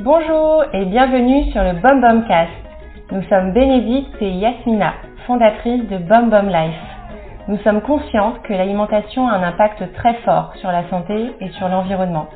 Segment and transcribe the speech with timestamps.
[0.00, 2.50] Bonjour et bienvenue sur le Bum Bum Cast.
[3.10, 4.92] Nous sommes Bénédicte et Yasmina,
[5.26, 6.74] fondatrices de Bum Bum Life.
[7.48, 11.70] Nous sommes conscientes que l'alimentation a un impact très fort sur la santé et sur
[11.70, 12.26] l'environnement.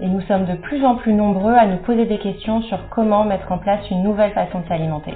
[0.00, 3.24] Et nous sommes de plus en plus nombreux à nous poser des questions sur comment
[3.24, 5.12] mettre en place une nouvelle façon de s'alimenter.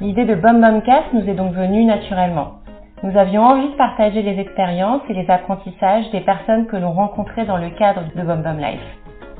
[0.00, 2.63] L'idée de Bum Bum Cast nous est donc venue naturellement.
[3.04, 7.44] Nous avions envie de partager les expériences et les apprentissages des personnes que l'on rencontrait
[7.44, 8.80] dans le cadre de Bum Life.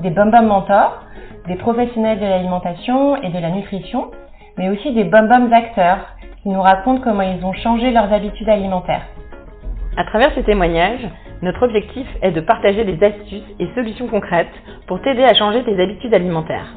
[0.01, 1.03] Des Bum mentors,
[1.49, 4.11] des professionnels de l'alimentation et de la nutrition,
[4.59, 9.07] mais aussi des Bum acteurs qui nous racontent comment ils ont changé leurs habitudes alimentaires.
[9.97, 11.09] À travers ces témoignages,
[11.41, 14.53] notre objectif est de partager des astuces et solutions concrètes
[14.87, 16.75] pour t'aider à changer tes habitudes alimentaires.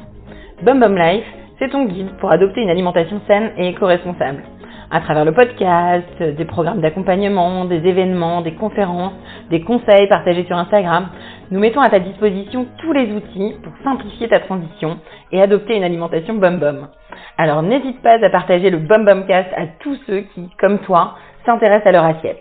[0.62, 1.26] Bum Bum Life,
[1.58, 4.42] c'est ton guide pour adopter une alimentation saine et éco-responsable.
[4.90, 9.12] À travers le podcast, des programmes d'accompagnement, des événements, des conférences,
[9.50, 11.08] des conseils partagés sur Instagram,
[11.50, 14.98] nous mettons à ta disposition tous les outils pour simplifier ta transition
[15.30, 16.88] et adopter une alimentation Bum Bum.
[17.36, 21.16] Alors n'hésite pas à partager le Bum Bum Cast à tous ceux qui, comme toi,
[21.44, 22.40] s'intéressent à leur assiette.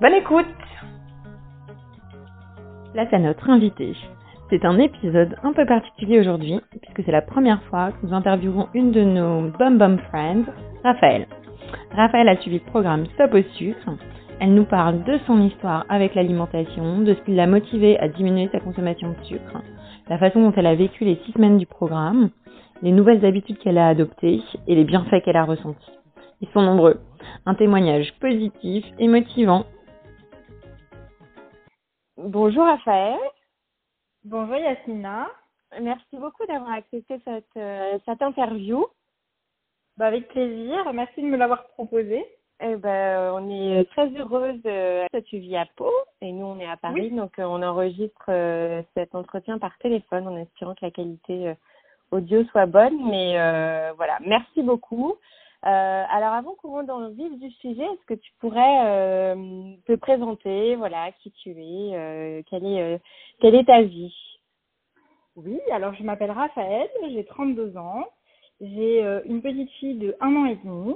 [0.00, 0.46] Bonne écoute
[2.94, 3.94] Là, c'est notre invité.
[4.48, 8.68] C'est un épisode un peu particulier aujourd'hui, puisque c'est la première fois que nous interviewons
[8.74, 10.44] une de nos Bum Bum Friends,
[10.84, 11.26] Raphaël.
[11.92, 13.90] Raphaël a suivi le programme Stop au sucre.
[14.40, 18.48] Elle nous parle de son histoire avec l'alimentation, de ce qui l'a motivée à diminuer
[18.52, 19.58] sa consommation de sucre,
[20.08, 22.30] la façon dont elle a vécu les six semaines du programme,
[22.80, 25.90] les nouvelles habitudes qu'elle a adoptées et les bienfaits qu'elle a ressentis.
[26.40, 27.00] Ils sont nombreux.
[27.44, 29.64] Un témoignage positif et motivant.
[32.16, 33.18] Bonjour Raphaël.
[34.24, 35.28] Bonjour Yasmina.
[35.82, 38.86] Merci beaucoup d'avoir accepté cette, euh, cette interview.
[40.00, 40.90] Bah, avec plaisir.
[40.94, 42.24] Merci de me l'avoir proposé.
[42.62, 44.62] Eh ben, on est très heureuse.
[44.64, 47.10] Euh, tu vis à Pau et nous, on est à Paris.
[47.10, 47.10] Oui.
[47.10, 51.54] Donc, euh, on enregistre euh, cet entretien par téléphone en espérant que la qualité euh,
[52.12, 53.10] audio soit bonne.
[53.10, 55.16] Mais euh, voilà, merci beaucoup.
[55.66, 59.74] Euh, alors, avant qu'on rentre dans le vif du sujet, est-ce que tu pourrais euh,
[59.86, 62.98] te présenter, voilà, qui tu es, euh, quelle est, euh,
[63.42, 64.16] quelle est ta vie?
[65.36, 68.06] Oui, alors je m'appelle Raphaël, j'ai 32 ans.
[68.60, 70.94] J'ai euh, une petite fille de un an et demi.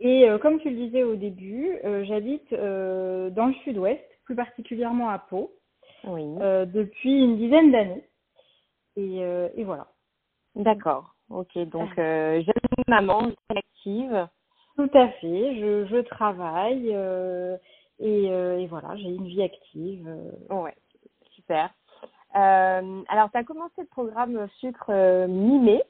[0.00, 4.34] Et euh, comme tu le disais au début, euh, j'habite euh, dans le sud-ouest, plus
[4.34, 5.52] particulièrement à Pau,
[6.04, 6.24] Oui.
[6.40, 8.04] euh, depuis une dizaine d'années.
[8.96, 9.86] Et, euh, et voilà.
[10.56, 11.14] D'accord.
[11.30, 11.56] Ok.
[11.68, 14.28] Donc, euh, jeune maman, très active.
[14.76, 15.56] Tout à fait.
[15.60, 17.56] Je, je travaille euh,
[18.00, 20.06] et, euh, et voilà, j'ai une vie active.
[20.08, 20.54] euh.
[20.54, 20.74] Ouais,
[21.36, 21.70] super.
[22.36, 25.82] Euh, alors, tu as commencé le programme sucre mi-mai.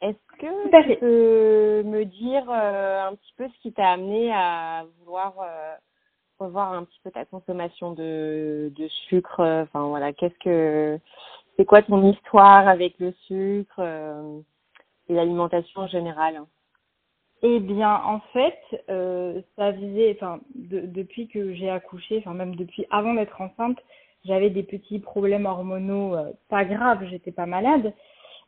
[0.00, 4.32] Est-ce que à tu peux me dire euh, un petit peu ce qui t'a amené
[4.32, 5.74] à vouloir euh,
[6.38, 11.00] revoir un petit peu ta consommation de, de sucre euh, Enfin, voilà, qu'est-ce que
[11.56, 14.40] c'est quoi ton histoire avec le sucre euh,
[15.08, 16.42] et l'alimentation en général?
[17.42, 18.58] Eh bien, en fait,
[19.56, 23.78] ça faisait, enfin, de- depuis que j'ai accouché, enfin même depuis avant d'être enceinte,
[24.24, 26.16] j'avais des petits problèmes hormonaux,
[26.48, 27.94] pas graves, j'étais pas malade,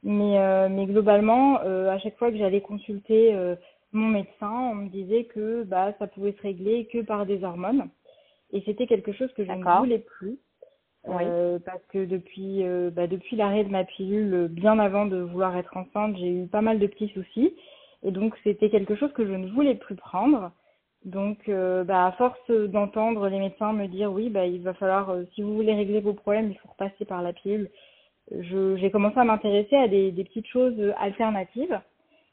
[0.03, 3.55] mais euh, mais globalement, euh, à chaque fois que j'allais consulter euh,
[3.93, 7.89] mon médecin, on me disait que bah ça pouvait se régler que par des hormones,
[8.53, 10.39] et c'était quelque chose que je ne voulais plus.
[11.07, 11.23] Oui.
[11.23, 15.57] Euh, parce que depuis euh, bah, depuis l'arrêt de ma pilule, bien avant de vouloir
[15.57, 17.55] être enceinte, j'ai eu pas mal de petits soucis.
[18.03, 20.53] Et donc, c'était quelque chose que je ne voulais plus prendre.
[21.05, 25.11] Donc, euh, bah, à force d'entendre les médecins me dire, oui, bah, il va falloir,
[25.11, 27.71] euh, si vous voulez régler vos problèmes, il faut repasser par la pilule.
[28.39, 31.81] J'ai commencé à m'intéresser à des, des petites choses alternatives.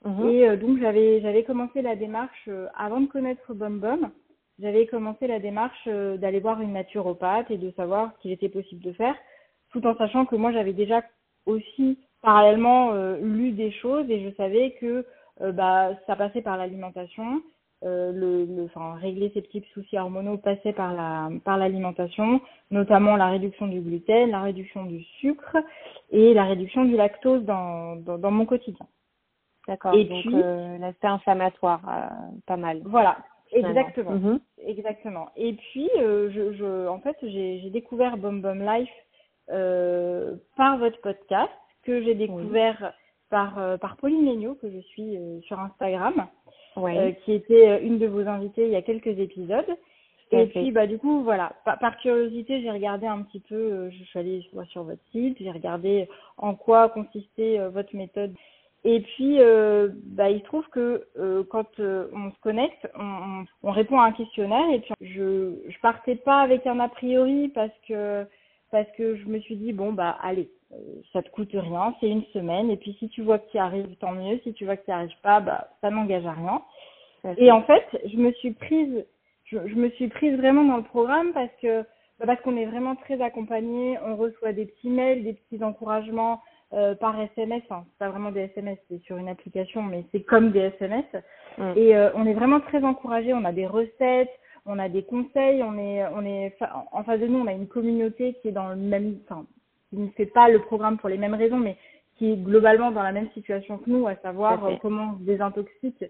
[0.05, 0.29] Mhm.
[0.29, 4.11] Et euh, donc, j'avais, j'avais commencé la démarche, euh, avant de connaître Bum,
[4.59, 8.49] j'avais commencé la démarche euh, d'aller voir une naturopathe et de savoir ce qu'il était
[8.49, 9.15] possible de faire,
[9.71, 11.03] tout en sachant que moi, j'avais déjà
[11.45, 15.05] aussi parallèlement euh, lu des choses et je savais que
[15.41, 17.41] euh, bah, ça passait par l'alimentation.
[17.83, 22.41] Euh, le, le, enfin, régler ces petits soucis hormonaux passait par la, par l'alimentation,
[22.71, 25.55] notamment la réduction du gluten, la réduction du sucre
[26.09, 28.87] et la réduction du lactose dans, dans, dans mon quotidien.
[29.67, 29.93] D'accord.
[29.93, 32.81] Et Donc, puis- euh, l'aspect inflammatoire, euh, pas mal.
[32.83, 33.17] Voilà,
[33.49, 33.79] finalement.
[33.79, 34.11] exactement.
[34.11, 34.39] Mhm.
[34.65, 35.29] Exactement.
[35.35, 38.89] Et puis, euh, je, je, en fait, j'ai j'ai découvert Bum Bum Life
[39.51, 41.51] euh, par votre podcast,
[41.83, 42.93] que j'ai découvert
[43.29, 46.25] par, euh, par Pauline Legnaud, que je suis euh, sur Instagram,
[46.77, 46.97] Ouais.
[46.97, 49.77] euh, qui était euh, une de vos invitées il y a quelques épisodes.
[50.31, 53.89] Et puis, bah, du coup, voilà, par, par curiosité, j'ai regardé un petit peu, euh,
[53.91, 58.33] je suis allée sur, sur votre site, j'ai regardé en quoi consistait euh, votre méthode.
[58.83, 63.45] Et puis, euh, bah, il se trouve que euh, quand euh, on se connecte, on,
[63.63, 67.49] on, répond à un questionnaire et puis je je partais pas avec un a priori
[67.49, 68.25] parce que
[68.71, 70.49] parce que je me suis dit bon bah allez,
[71.13, 73.95] ça te coûte rien, c'est une semaine et puis si tu vois que tu arrives,
[73.99, 74.39] tant mieux.
[74.43, 76.61] Si tu vois que tu arrives pas, bah ça n'engage à rien.
[77.37, 79.05] Et en fait, je me suis prise,
[79.45, 81.81] je, je, me suis prise vraiment dans le programme parce que
[82.19, 86.41] bah, parce qu'on est vraiment très accompagné, on reçoit des petits mails, des petits encouragements
[86.73, 90.23] euh, par SMS, enfin c'est pas vraiment des SMS, c'est sur une application, mais c'est
[90.23, 91.05] comme des SMS.
[91.57, 91.73] Mm.
[91.75, 93.33] Et euh, on est vraiment très encouragé.
[93.33, 94.31] On a des recettes,
[94.65, 96.53] on a des conseils, on est, on est
[96.91, 99.45] en face de nous, on a une communauté qui est dans le même, enfin,
[99.89, 101.77] qui ne fait pas le programme pour les mêmes raisons, mais
[102.17, 105.23] qui est globalement dans la même situation que nous, à savoir euh, comment on se
[105.23, 106.03] désintoxique.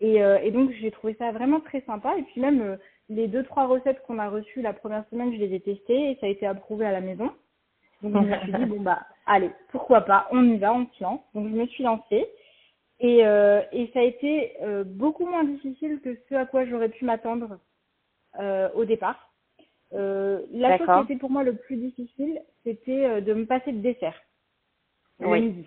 [0.00, 2.16] Et, euh, et donc j'ai trouvé ça vraiment très sympa.
[2.18, 2.78] Et puis même
[3.10, 6.18] les deux trois recettes qu'on a reçues la première semaine, je les ai testées et
[6.20, 7.30] ça a été approuvé à la maison.
[8.02, 11.02] Donc je me suis dit bon bah allez pourquoi pas, on y va, on se
[11.02, 11.20] lance.
[11.34, 12.26] Donc je me suis lancée
[13.00, 16.88] et euh, et ça a été euh, beaucoup moins difficile que ce à quoi j'aurais
[16.88, 17.58] pu m'attendre
[18.38, 19.29] euh, au départ.
[19.92, 23.72] Euh, la chose qui était pour moi le plus difficile, c'était euh, de me passer
[23.72, 24.14] de dessert
[25.18, 25.66] le midi.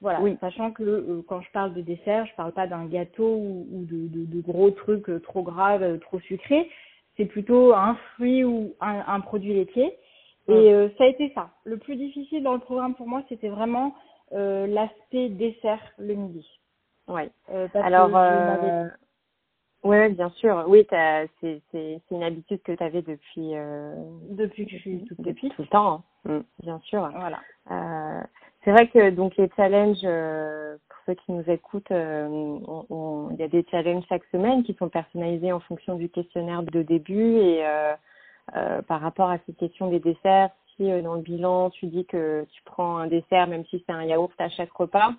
[0.00, 0.36] Voilà, oui.
[0.40, 3.84] sachant que euh, quand je parle de dessert, je parle pas d'un gâteau ou, ou
[3.84, 6.70] de, de, de, gros trucs trop gras, trop sucrés.
[7.16, 9.94] C'est plutôt un fruit ou un, un produit laitier.
[10.48, 11.50] Et euh, ça a été ça.
[11.64, 13.94] Le plus difficile dans le programme pour moi, c'était vraiment
[14.32, 16.46] euh, l'aspect dessert le midi.
[17.08, 17.22] Oui.
[17.50, 18.86] Euh, Alors, euh...
[19.82, 20.64] oui, bien sûr.
[20.68, 23.52] Oui, c'est c'est une habitude que tu avais depuis
[24.30, 26.04] depuis que je suis toute depuis tout le temps.
[26.26, 26.32] Hein.
[26.32, 27.10] Mm, bien sûr.
[27.14, 27.40] Voilà.
[28.64, 30.02] c'est vrai que donc les challenges
[30.88, 35.52] pour ceux qui nous écoutent, il y a des challenges chaque semaine qui sont personnalisés
[35.52, 37.64] en fonction du questionnaire de début et
[38.56, 42.04] euh, par rapport à cette question des desserts, si euh, dans le bilan tu dis
[42.04, 45.12] que tu prends un dessert, même si c'est un yaourt à chaque repas,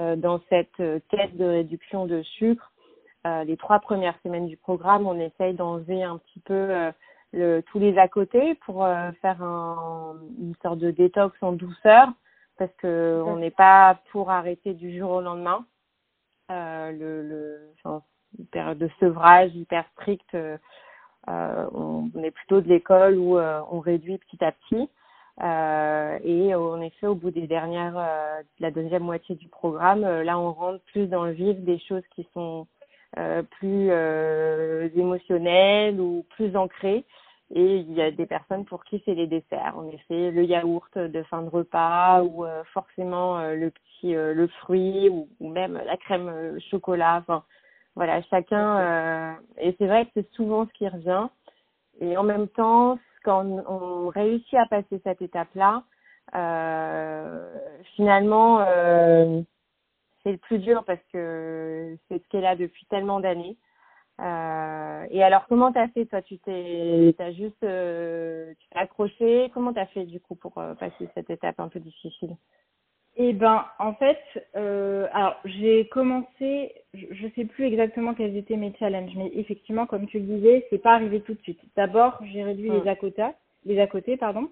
[0.00, 0.76] euh, dans cette
[1.08, 2.72] quête de réduction de sucre,
[3.24, 6.90] les trois premières semaines du programme, on essaye d'enlever un petit peu
[7.32, 8.86] le, tous les à côté pour
[9.22, 12.08] faire un, une sorte de détox en douceur,
[12.58, 15.64] parce que on n'est pas pour arrêter du jour au lendemain.
[16.50, 17.72] le, le
[18.38, 20.36] une période de sevrage hyper stricte
[21.28, 24.88] euh, on, est plutôt de l'école où euh, on réduit petit à petit.
[25.42, 30.02] Euh, et en effet, au bout des dernières, euh, de la deuxième moitié du programme,
[30.02, 32.66] là, on rentre plus dans le vif des choses qui sont
[33.58, 33.90] plus
[34.96, 37.04] émotionnelles ou plus ancrées.
[37.54, 39.74] Et il y a des personnes pour qui c'est les desserts.
[39.76, 45.28] En effet, le yaourt de fin de repas ou forcément le petit le fruit ou,
[45.40, 47.18] ou, même la crème chocolat.
[47.18, 47.44] Enfin,
[47.96, 48.78] voilà, chacun.
[48.78, 51.28] Euh, et c'est vrai que c'est souvent ce qui revient.
[52.00, 55.84] Et en même temps, quand on réussit à passer cette étape-là,
[56.34, 57.54] euh,
[57.96, 59.40] finalement, euh,
[60.24, 63.56] c'est le plus dur parce que c'est ce qu'elle a depuis tellement d'années.
[64.20, 66.22] Euh, et alors, comment t'as fait toi?
[66.22, 69.50] Tu t'es, t'as juste, euh, tu t'es accroché?
[69.52, 72.36] Comment t'as fait du coup pour euh, passer cette étape un peu difficile?
[73.16, 74.18] Eh ben, en fait,
[74.56, 79.86] euh, alors j'ai commencé, je, ne sais plus exactement quels étaient mes challenges, mais effectivement,
[79.86, 81.60] comme tu le disais, c'est pas arrivé tout de suite.
[81.76, 83.24] D'abord, j'ai réduit les à côté,
[83.64, 84.48] les à côté, pardon,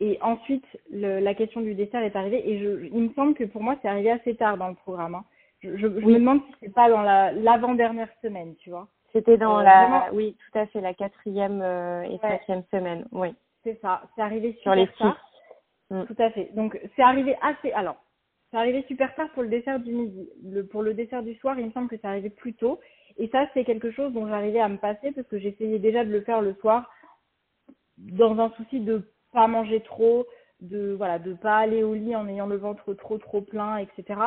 [0.00, 2.48] et ensuite le, la question du dessert est arrivée.
[2.48, 5.14] Et je, il me semble que pour moi, c'est arrivé assez tard dans le programme.
[5.14, 5.24] Hein.
[5.60, 8.88] Je, je, me demande si c'est pas dans la l'avant-dernière semaine, tu vois.
[9.12, 13.34] C'était dans euh, la, oui, tout à fait, la quatrième euh, et cinquième semaine, oui.
[13.62, 15.04] C'est ça, c'est arrivé sur les six.
[15.90, 16.04] Mm.
[16.04, 16.50] Tout à fait.
[16.54, 17.72] Donc c'est arrivé assez.
[17.72, 17.96] Alors,
[18.50, 20.30] c'est arrivé super tard pour le dessert du midi.
[20.44, 22.80] Le, pour le dessert du soir, il me semble que c'est arrivé plus tôt.
[23.18, 26.10] Et ça, c'est quelque chose dont j'arrivais à me passer parce que j'essayais déjà de
[26.10, 26.90] le faire le soir
[27.98, 30.26] dans un souci de pas manger trop,
[30.60, 34.20] de voilà, de pas aller au lit en ayant le ventre trop trop plein, etc.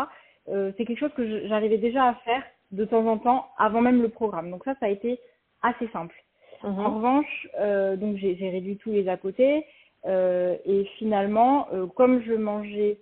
[0.49, 4.01] Euh, c'est quelque chose que j'arrivais déjà à faire de temps en temps avant même
[4.01, 4.49] le programme.
[4.49, 5.19] Donc ça, ça a été
[5.61, 6.15] assez simple.
[6.63, 6.79] Mm-hmm.
[6.79, 9.65] En revanche, euh, donc j'ai réduit tous les à côté.
[10.05, 12.97] Euh, et finalement, euh, comme je mangeais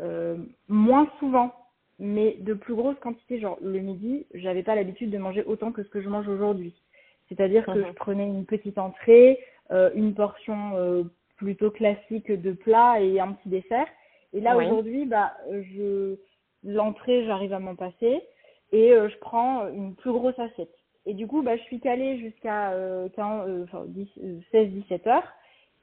[0.00, 0.36] euh,
[0.68, 1.52] moins souvent,
[1.98, 5.82] mais de plus grosses quantités, genre le midi, j'avais pas l'habitude de manger autant que
[5.82, 6.74] ce que je mange aujourd'hui.
[7.28, 7.86] C'est-à-dire que mhm.
[7.88, 13.86] je prenais une petite entrée, une portion plutôt classique de plat et un petit dessert.
[14.32, 16.16] Et là aujourd'hui, bah, je
[16.64, 18.22] l'entrée, j'arrive à m'en passer
[18.72, 20.74] et je prends une plus grosse assiette.
[21.08, 23.08] Et du coup, bah, je suis calée jusqu'à euh,
[24.52, 25.32] 16-17 heures.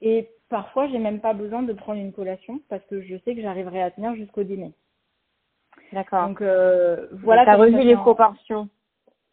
[0.02, 3.40] Et parfois, j'ai même pas besoin de prendre une collation parce que je sais que
[3.40, 4.72] j'arriverai à tenir jusqu'au dîner.
[5.92, 6.28] D'accord.
[6.28, 7.44] Donc euh, voilà.
[7.44, 8.68] Tu as revu les proportions.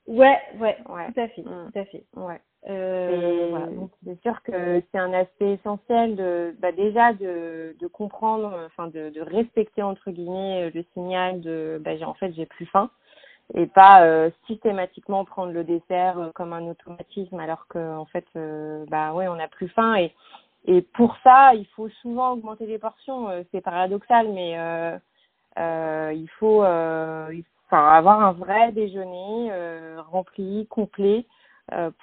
[0.07, 1.11] Ouais, ouais, Ouais.
[1.13, 1.71] tout à fait, Mm.
[1.73, 2.03] tout à fait.
[2.15, 2.39] Ouais.
[2.69, 7.87] Euh, voilà, donc c'est sûr que c'est un aspect essentiel de bah déjà de, de
[7.87, 12.45] comprendre, enfin de, de respecter entre guillemets le signal de bah j'ai en fait j'ai
[12.45, 12.91] plus faim.
[13.55, 18.25] Et pas euh, systématiquement prendre le dessert euh, comme un automatisme alors que en fait
[18.37, 19.95] euh, bah ouais on a plus faim.
[19.95, 20.13] Et
[20.65, 24.97] et pour ça il faut souvent augmenter les portions Euh, c'est paradoxal mais euh,
[25.59, 27.27] euh, il faut euh,
[27.67, 31.40] enfin avoir un vrai déjeuner euh, rempli complet euh,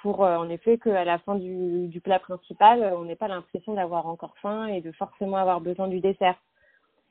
[0.01, 3.27] pour euh, en effet qu'à la fin du, du plat principal, euh, on n'ait pas
[3.27, 6.35] l'impression d'avoir encore faim et de forcément avoir besoin du dessert.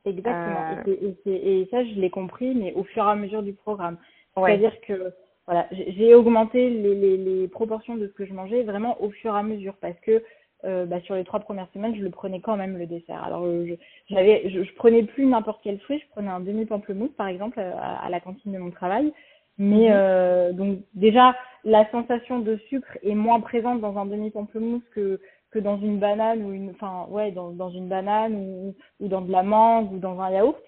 [0.05, 0.65] Exactement.
[0.87, 0.97] Euh,
[1.27, 3.99] Et, ça, je l'ai compris, mais au fur et à mesure du programme.
[4.37, 4.51] Ouais.
[4.51, 5.13] C'est-à-dire que
[5.47, 9.35] voilà, j'ai augmenté les, les, les proportions de ce que je mangeais vraiment au fur
[9.35, 10.23] et à mesure parce que
[10.65, 13.23] euh, bah, sur les trois premières semaines, je le prenais quand même le dessert.
[13.25, 13.75] Alors euh, je
[14.13, 17.61] j'avais je, je prenais plus n'importe quel fruit, je prenais un demi pamplemousse par exemple
[17.61, 19.13] euh, à, à la cantine de mon travail.
[19.57, 19.93] Mais Mhm.
[19.93, 21.35] euh, donc déjà
[21.65, 25.99] la sensation de sucre est moins présente dans un demi pamplemousse que que dans une
[25.99, 29.93] banane ou une enfin ouais dans dans une banane ou ou dans de la mangue
[29.93, 30.63] ou dans un yaourt.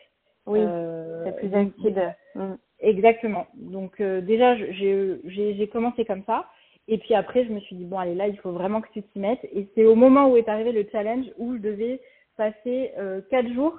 [0.47, 2.15] Oui, Euh, c'est plus acide.
[2.35, 2.55] Mm.
[2.81, 3.47] Exactement.
[3.55, 6.47] Donc euh, déjà, j'ai j'ai j'ai commencé comme ça.
[6.89, 9.03] Et puis après, je me suis dit, bon, allez, là, il faut vraiment que tu
[9.03, 9.45] t'y mettes.
[9.53, 12.01] Et c'est au moment où est arrivé le challenge où je devais
[12.37, 13.79] passer euh, quatre jours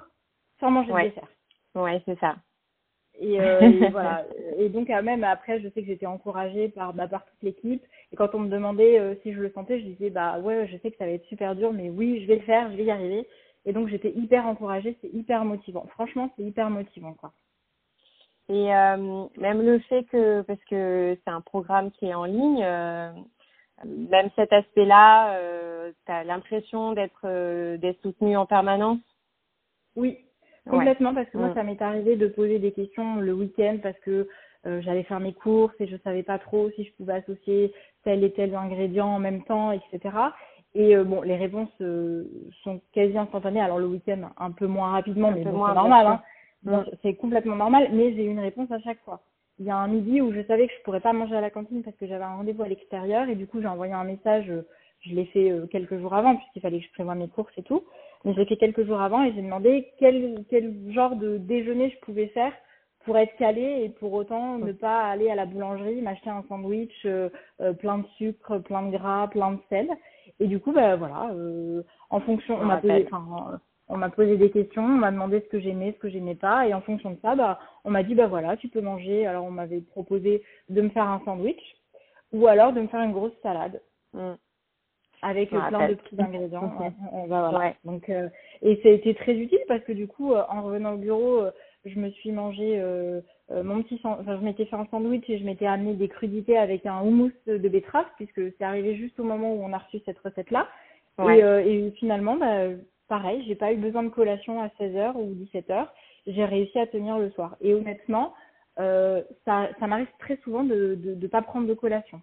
[0.60, 1.04] sans manger Ouais.
[1.04, 1.28] de dessert.
[1.74, 2.36] Ouais, c'est ça.
[3.20, 4.24] Et, euh, et voilà.
[4.58, 7.82] Et donc, euh, même après, je sais que j'étais encouragée par, bah, par toute l'équipe.
[8.12, 10.76] Et quand on me demandait euh, si je le sentais, je disais, bah ouais, je
[10.78, 12.84] sais que ça va être super dur, mais oui, je vais le faire, je vais
[12.84, 13.26] y arriver.
[13.64, 15.86] Et donc, j'étais hyper encouragée, c'est hyper motivant.
[15.92, 17.32] Franchement, c'est hyper motivant, quoi.
[18.48, 22.62] Et euh, même le fait que, parce que c'est un programme qui est en ligne,
[22.62, 23.12] euh,
[23.84, 28.98] même cet aspect-là, euh, tu as l'impression d'être euh, d'être soutenu en permanence?
[29.96, 30.18] Oui,
[30.66, 30.78] Ouais.
[30.78, 34.28] complètement, parce que moi, ça m'est arrivé de poser des questions le week-end parce que
[34.64, 37.72] euh, j'allais faire mes courses et je savais pas trop si je pouvais associer
[38.04, 40.16] tel et tel ingrédient en même temps, etc.
[40.74, 42.24] Et euh, bon, les réponses euh,
[42.62, 43.60] sont quasi instantanées.
[43.60, 46.06] Alors le week-end, un peu moins rapidement, Un mais bon, c'est normal.
[46.06, 46.84] Hein.
[47.02, 49.20] C'est complètement normal, mais j'ai eu une réponse à chaque fois.
[49.58, 51.50] Il y a un midi où je savais que je pourrais pas manger à la
[51.50, 54.48] cantine parce que j'avais un rendez-vous à l'extérieur et du coup j'ai envoyé un message.
[54.48, 54.64] euh,
[55.00, 57.62] Je l'ai fait euh, quelques jours avant puisqu'il fallait que je prévoie mes courses et
[57.64, 57.82] tout.
[58.24, 61.98] Mais j'ai fait quelques jours avant et j'ai demandé quel, quel genre de déjeuner je
[62.00, 62.52] pouvais faire
[63.04, 66.94] pour être calé et pour autant ne pas aller à la boulangerie, m'acheter un sandwich
[67.04, 67.28] euh,
[67.60, 69.88] euh, plein de sucre, plein de gras, plein de sel.
[70.38, 73.08] Et du coup, bah voilà, euh, en fonction, on m'a posé,
[73.88, 76.68] on m'a posé des questions, on m'a demandé ce que j'aimais, ce que j'aimais pas,
[76.68, 79.26] et en fonction de ça, bah, on m'a dit bah voilà, tu peux manger.
[79.26, 81.60] Alors on m'avait proposé de me faire un sandwich
[82.32, 83.80] ou alors de me faire une grosse salade
[84.14, 84.34] Mm.
[85.22, 86.64] Avec euh, plein de petits ingrédients.
[86.80, 87.58] Euh, euh, bah, voilà.
[87.58, 87.76] Ouais.
[87.84, 88.28] Donc euh,
[88.60, 91.38] et ça a été très utile parce que du coup, euh, en revenant au bureau,
[91.38, 91.50] euh,
[91.84, 95.38] je me suis mangé euh, euh, mon petit, enfin je m'étais fait un sandwich et
[95.38, 99.24] je m'étais amené des crudités avec un houmous de betterave puisque c'est arrivé juste au
[99.24, 100.68] moment où on a reçu cette recette là.
[101.18, 101.38] Ouais.
[101.38, 102.68] Et, euh, et finalement, bah,
[103.08, 105.86] pareil, j'ai pas eu besoin de collation à 16h ou 17h.
[106.26, 107.56] J'ai réussi à tenir le soir.
[107.60, 108.32] Et honnêtement,
[108.78, 112.20] euh, ça, ça m'arrive très souvent de de, de pas prendre de collation.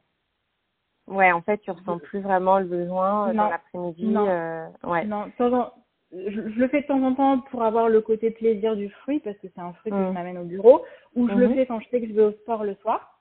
[1.10, 4.06] Ouais, en fait, tu ressens plus vraiment le besoin euh, dans l'après-midi.
[4.06, 4.28] Non.
[4.28, 5.04] euh, ouais.
[5.06, 5.74] Non, temps
[6.12, 9.20] je, je le fais de temps en temps pour avoir le côté plaisir du fruit
[9.20, 10.08] parce que c'est un fruit que Mm.
[10.08, 10.84] je m'amène au bureau
[11.16, 11.56] ou je le Mhm.
[11.56, 13.20] fais quand je sais que je vais au sport le soir.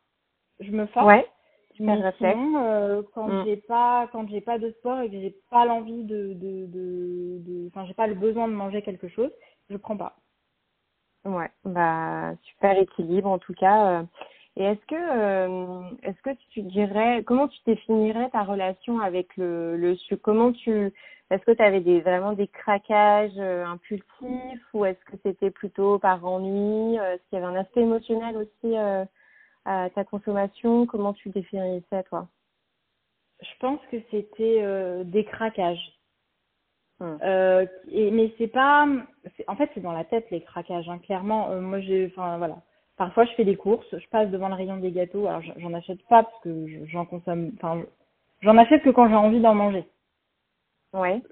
[0.60, 1.06] Je me force.
[1.06, 1.26] Ouais.
[1.80, 3.44] Mais sinon, euh, quand Mm.
[3.44, 7.38] j'ai pas quand j'ai pas de sport et que j'ai pas l'envie de de de
[7.38, 9.30] de- enfin j'ai pas le besoin de manger quelque chose,
[9.70, 10.16] je prends pas.
[11.24, 14.00] Ouais, bah super équilibre en tout cas.
[14.00, 14.02] euh.
[14.58, 19.76] Et est-ce que euh, est-ce que tu dirais comment tu définirais ta relation avec le
[19.76, 20.92] le sucre Comment tu
[21.30, 26.00] est-ce que tu avais des vraiment des craquages euh, impulsifs ou est-ce que c'était plutôt
[26.00, 29.04] par ennui Euh, Est-ce qu'il y avait un aspect émotionnel aussi euh,
[29.64, 30.86] à ta consommation?
[30.86, 32.26] Comment tu définirais ça toi?
[33.40, 35.92] Je pense que c'était euh, des craquages.
[36.98, 37.16] Hmm.
[37.22, 38.88] Euh, et, mais c'est pas,
[39.46, 40.88] en fait, c'est dans la tête les craquages.
[40.88, 40.98] Hein.
[40.98, 42.56] Clairement, euh, moi, j'ai, enfin voilà.
[42.98, 45.28] Parfois, je fais des courses, je passe devant le rayon des gâteaux.
[45.28, 47.52] Alors, j'en- achète pas parce que je- j'en consomme.
[47.56, 47.82] Enfin,
[48.42, 49.84] j'en achète que quand j'ai envie d'en manger.
[50.92, 51.22] Ouais.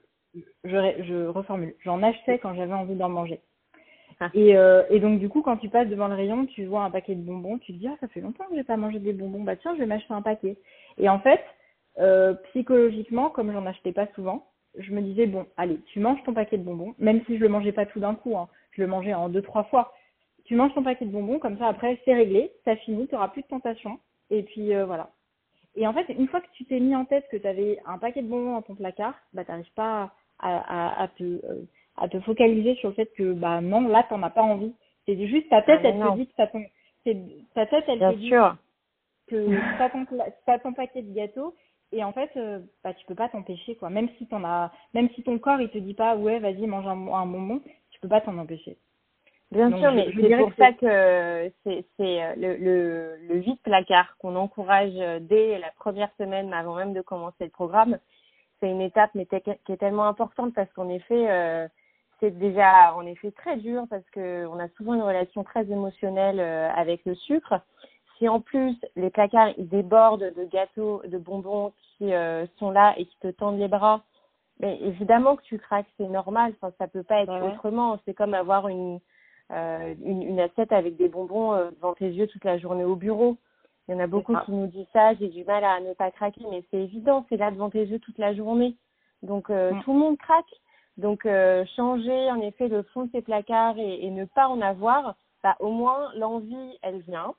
[0.65, 1.75] Je, reformule.
[1.85, 3.41] J'en achetais quand j'avais envie d'en manger.
[4.21, 4.31] Ah.
[4.33, 6.91] Et, euh, et donc, du coup, quand tu passes devant le rayon, tu vois un
[6.91, 9.13] paquet de bonbons, tu te dis, ah, ça fait longtemps que j'ai pas mangé des
[9.13, 9.43] bonbons.
[9.43, 10.57] Bah tiens, je vais m'acheter un paquet.
[10.99, 11.41] Et en fait,
[11.99, 14.47] euh, psychologiquement, comme j'en achetais pas souvent,
[14.79, 17.49] je me disais bon, allez, tu manges ton paquet de bonbons, même si je le
[17.49, 19.93] mangeais pas tout d'un coup, hein, je le mangeais en deux trois fois.
[20.47, 23.29] Tu manges ton paquet de bonbons, comme ça après c'est réglé, ça finit, tu auras
[23.29, 23.99] plus de tentation,
[24.31, 25.11] et puis euh, voilà.
[25.77, 27.99] Et en fait, une fois que tu t'es mis en tête que tu avais un
[27.99, 31.67] paquet de bonbons dans ton placard, bah t'arrives pas à, à, à te euh,
[31.99, 34.75] à te focaliser sur le fait que bah non, là t'en as pas envie.
[35.07, 36.13] C'est juste ta tête, Ah, elle non.
[36.13, 36.65] te dit que ça ton...
[37.05, 37.17] c'est
[37.55, 38.57] ta tête, elle Bien te dit sûr.
[39.29, 40.07] que t'as ton,
[40.63, 41.55] ton paquet de gâteaux
[41.93, 43.91] et en fait, euh, bah, tu peux pas t'empêcher, quoi.
[43.91, 46.87] Même si t'en as, même si ton corps, il te dit pas, ouais, vas-y, mange
[46.87, 47.61] un, un bonbon,
[47.91, 48.77] tu peux pas t'en empêcher.
[49.53, 53.61] Bien Donc, sûr, mais c'est pour que ça que c'est euh, le, le, le vide
[53.63, 57.99] placard qu'on encourage euh, dès la première semaine, avant même de commencer le programme.
[58.59, 61.69] C'est une étape mais qui est tellement importante parce qu'en effet, euh,
[62.21, 66.41] c'est déjà en effet très dur parce que on a souvent une relation très émotionnelle
[66.41, 67.61] euh, avec le sucre.
[68.19, 72.95] Si en plus les placards ils débordent de gâteaux, de bonbons qui euh, sont là
[72.97, 74.03] et qui te tendent les bras,
[74.59, 76.55] mais évidemment que tu craques, c'est normal.
[76.61, 77.53] Enfin, ça peut pas être ouais.
[77.53, 77.99] autrement.
[78.07, 79.01] C'est comme avoir une
[79.53, 82.97] euh, une, une assiette avec des bonbons euh, devant tes yeux toute la journée au
[82.97, 83.37] bureau.
[83.89, 86.11] Il y en a beaucoup qui nous disent ça, j'ai du mal à ne pas
[86.11, 88.77] craquer, mais c'est évident, c'est là devant tes yeux toute la journée.
[89.23, 89.83] Donc euh, Mm.
[89.83, 90.53] tout le monde craque.
[90.97, 94.61] Donc euh, changer en effet le fond de ses placards et, et ne pas en
[94.61, 97.35] avoir, bah, au moins l'envie, elle vient,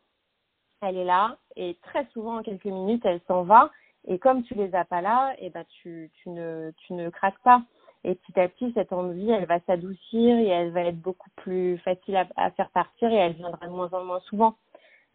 [0.81, 3.71] elle est là, et très souvent en quelques minutes, elle s'en va.
[4.05, 7.39] Et comme tu les as pas là, et ben tu, tu ne tu ne craques
[7.43, 7.61] pas.
[8.03, 11.77] Et petit à petit, cette envie, elle va s'adoucir et elle va être beaucoup plus
[11.79, 14.55] facile à, à faire partir et elle viendra de moins en moins souvent.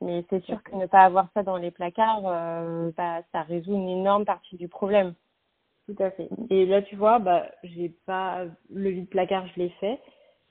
[0.03, 3.73] Mais c'est sûr que ne pas avoir ça dans les placards, euh, bah, ça résout
[3.73, 5.15] une énorme partie du problème.
[5.87, 6.29] Tout à fait.
[6.51, 10.01] Et là, tu vois, bah, j'ai pas le vide placard, je l'ai fait.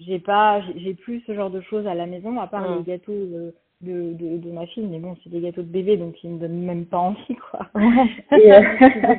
[0.05, 3.11] J'ai pas, j'ai- plus ce genre de choses à la maison, à part les gâteaux
[3.11, 4.85] euh, de, de, de ma fille.
[4.87, 7.67] Mais bon, c'est des gâteaux de bébé, donc ils me donnent même pas envie, quoi.
[8.37, 8.61] Et euh.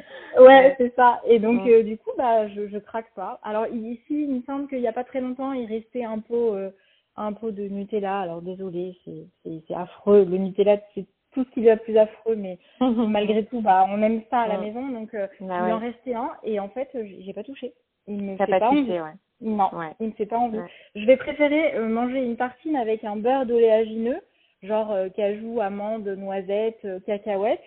[0.38, 1.20] Ouais, c'est ça.
[1.26, 3.40] Et donc, euh, du coup, bah, je, je craque pas.
[3.42, 6.54] Alors, ici, il me semble qu'il y a pas très longtemps, il restait un pot,
[6.54, 6.70] euh,
[7.16, 8.20] un pot de Nutella.
[8.20, 10.24] Alors, désolé, c'est, affreux.
[10.24, 13.86] Le Nutella, c'est tout ce qu'il y a de plus affreux, mais malgré tout, bah,
[13.88, 14.88] on aime ça à la maison.
[14.88, 16.30] Donc, euh, Bah il en restait un.
[16.44, 17.72] Et en fait, j'ai pas touché.
[18.06, 18.86] Il me fait pas envie.
[18.86, 19.14] touché, ouais.
[19.40, 19.92] Non, Ouais.
[20.00, 20.58] il me fait pas envie.
[20.58, 20.70] Ouais.
[20.94, 24.20] Je vais préférer euh, manger une tartine avec un beurre d'oléagineux,
[24.62, 27.62] genre euh, cajou, amande, noisette, euh, cacahuète,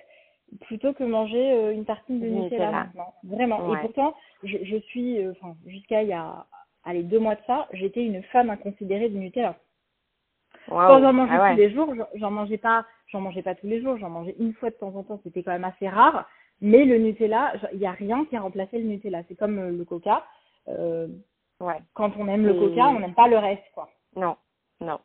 [0.61, 3.13] plutôt que manger euh, une tartine de Nutella, maintenant.
[3.23, 3.67] Vraiment.
[3.69, 3.77] Ouais.
[3.77, 4.13] Et pourtant,
[4.43, 6.45] je, je suis, euh, enfin, jusqu'à il y a,
[6.85, 9.55] allez, deux mois de ça, j'étais une fan inconsidérée du Nutella.
[10.67, 10.99] Waouh.
[11.01, 13.67] Sans en manger Ah tous les jours, j'en- j'en mangeais pas, j'en mangeais pas tous
[13.67, 16.29] les jours, j'en mangeais une fois de temps en temps, c'était quand même assez rare.
[16.61, 19.23] Mais le Nutella, il y a rien qui a remplacé le Nutella.
[19.27, 20.23] C'est comme euh, le Coca.
[20.69, 21.07] Euh,
[21.59, 21.79] Ouais.
[21.93, 23.89] quand on aime le Coca, on n'aime pas le reste, quoi.
[24.15, 24.35] Non,
[24.81, 24.99] non.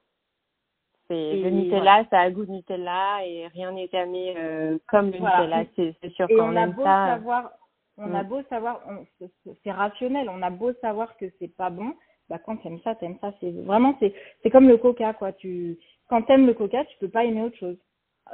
[1.09, 5.19] C'est le Nutella, ça a goût de Nutella et rien n'est jamais euh, comme le
[5.19, 5.61] Voilà.
[5.65, 5.95] Nutella.
[6.03, 7.07] C'est sûr Et quand on on a aime beau ça.
[7.15, 7.51] savoir,
[7.97, 8.29] on a Mm.
[8.29, 8.81] beau savoir,
[9.65, 11.95] c'est- rationnel, on a beau savoir que c'est pas bon,
[12.29, 13.33] bah quand t'aimes ça, t'aimes ça.
[13.41, 15.33] C'est vraiment c'est c'est comme le Coca quoi.
[15.33, 15.79] Tu
[16.11, 17.79] quand t'aimes le Coca, tu peux pas aimer autre chose,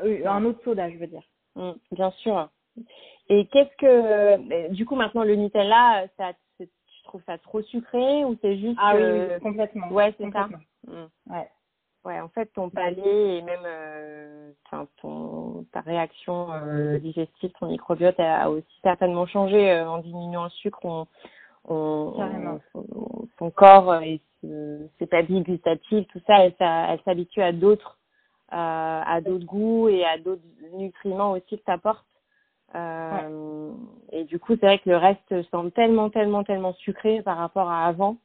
[0.03, 1.23] Euh, un autre soda, je veux dire.
[1.55, 2.49] Mm, bien sûr.
[3.29, 6.33] Et qu'est-ce que euh, du coup maintenant le Nutella, ça,
[7.05, 9.89] tu trouves ça trop sucré ou c'est juste Ah oui, oui, complètement.
[9.91, 10.49] ouais, c'est ça.
[10.87, 11.05] Mm.
[11.31, 11.49] Ouais.
[12.05, 17.69] Ouais, en fait, ton palais et même euh, enfin, ton, ta réaction euh, digestive, ton
[17.69, 20.85] microbiote a, aussi certainement changé euh, en diminuant le sucre.
[20.85, 21.07] On,
[21.67, 22.13] on,
[22.75, 27.99] on- son corps et ses papilles gustatives, tout ça, elle, elle s'habitue à d'autres
[28.53, 28.57] euh,
[29.07, 30.43] à d'autres goûts et à d'autres
[30.75, 32.05] nutriments aussi que t'apportes.
[32.75, 33.73] Euh,
[34.13, 37.71] Et du coup, c'est vrai que le reste semble tellement, tellement, tellement sucré par rapport
[37.71, 38.19] à avant,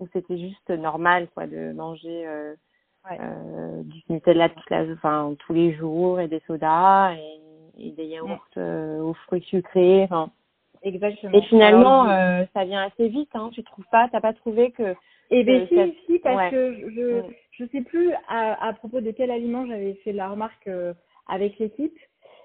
[0.00, 2.54] où c'était juste normal quoi de manger euh,
[3.10, 3.18] Ouais.
[3.20, 8.06] euh, du Nutella toute la, enfin, tous les jours et des sodas et, et des
[8.06, 10.04] yaourts euh, aux fruits sucrés.
[10.04, 10.30] Enfin,
[10.82, 11.36] Exactement.
[11.36, 13.30] et finalement, Alors, ça vient assez vite.
[13.34, 14.94] Hein, tu trouves pas T'as pas trouvé que
[15.30, 17.32] Eh bien, si, ça- si, parce que je, je, Mm.
[17.52, 20.94] je sais plus à, à propos de quel aliment j'avais fait la remarque euh,
[21.28, 21.98] avec l'équipe,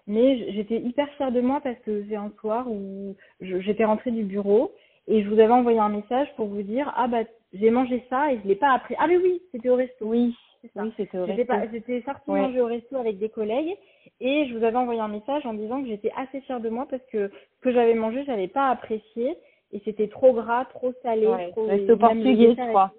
[0.07, 4.23] mais j'étais hyper fière de moi parce que c'est un soir où j'étais rentrée du
[4.23, 4.71] bureau
[5.07, 8.31] et je vous avais envoyé un message pour vous dire ah bah j'ai mangé ça
[8.33, 8.95] et je l'ai pas appris.
[8.99, 10.05] Ah mais oui, c'était au resto.
[10.05, 10.83] oui, c'est ça.
[10.83, 11.69] oui, c'était au J'étais resto.
[11.71, 12.41] j'étais sortie Ouais.
[12.41, 13.75] manger au resto avec des collègues
[14.19, 16.87] et je vous avais envoyé un message en disant que j'étais assez fière de moi
[16.89, 19.37] parce que ce que j'avais mangé, j'avais pas apprécié
[19.73, 22.91] et c'était trop gras, trop salé, Ouais, trop resto portugais, je crois.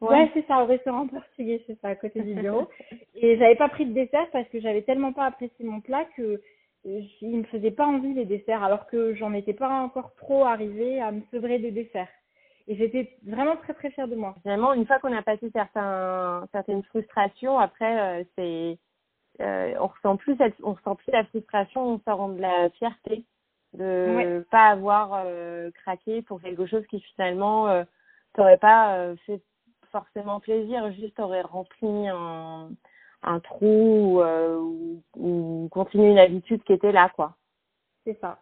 [0.00, 2.68] Ouais, c'est ça, au restaurant portugais, c'est ça, à côté du bureau.
[3.14, 6.40] Et j'avais pas pris de dessert parce que j'avais tellement pas apprécié mon plat que
[6.86, 10.44] euh, il me faisait pas envie les desserts, alors que j'en étais pas encore trop
[10.46, 12.08] arrivée à me sevrer des desserts.
[12.68, 14.34] Et j'étais vraiment très très fière de moi.
[14.42, 18.78] Finalement, une fois qu'on a passé certains, certaines frustrations, après, euh, c'est,
[19.42, 23.24] euh, on ressent plus cette, on ressent plus la frustration, on rend de la fierté
[23.74, 24.42] de Ouais.
[24.50, 27.84] pas avoir euh, craqué pour quelque chose qui finalement
[28.34, 29.40] t'aurait pas fait
[29.92, 32.70] forcément plaisir, juste aurait rempli un,
[33.22, 37.36] un trou euh, ou, ou continué une habitude qui était là, quoi.
[38.04, 38.38] C'est ça.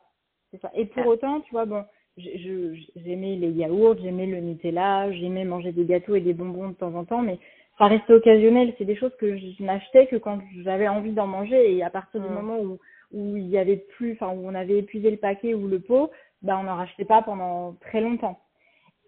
[0.50, 0.70] C'est ça.
[0.74, 1.14] Et pour Ouais.
[1.14, 1.84] autant, tu vois, bon,
[2.16, 6.94] j'aimais les yaourts, j'aimais le Nutella, j'aimais manger des gâteaux et des bonbons de temps
[6.94, 7.38] en temps, mais
[7.78, 8.74] ça restait occasionnel.
[8.78, 12.20] C'est des choses que je n'achetais que quand j'avais envie d'en manger et à partir
[12.20, 12.34] du Mm.
[12.34, 12.78] moment où
[13.12, 16.10] où il y avait plus, enfin où on avait épuisé le paquet ou le pot,
[16.42, 18.38] bah on n'en rachetait pas pendant très longtemps.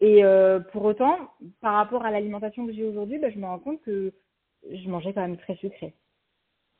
[0.01, 1.19] Et euh, pour autant,
[1.61, 4.13] par rapport à l'alimentation que j'ai aujourd'hui, bah, je me rends compte que
[4.71, 5.95] je mangeais quand même très sucré,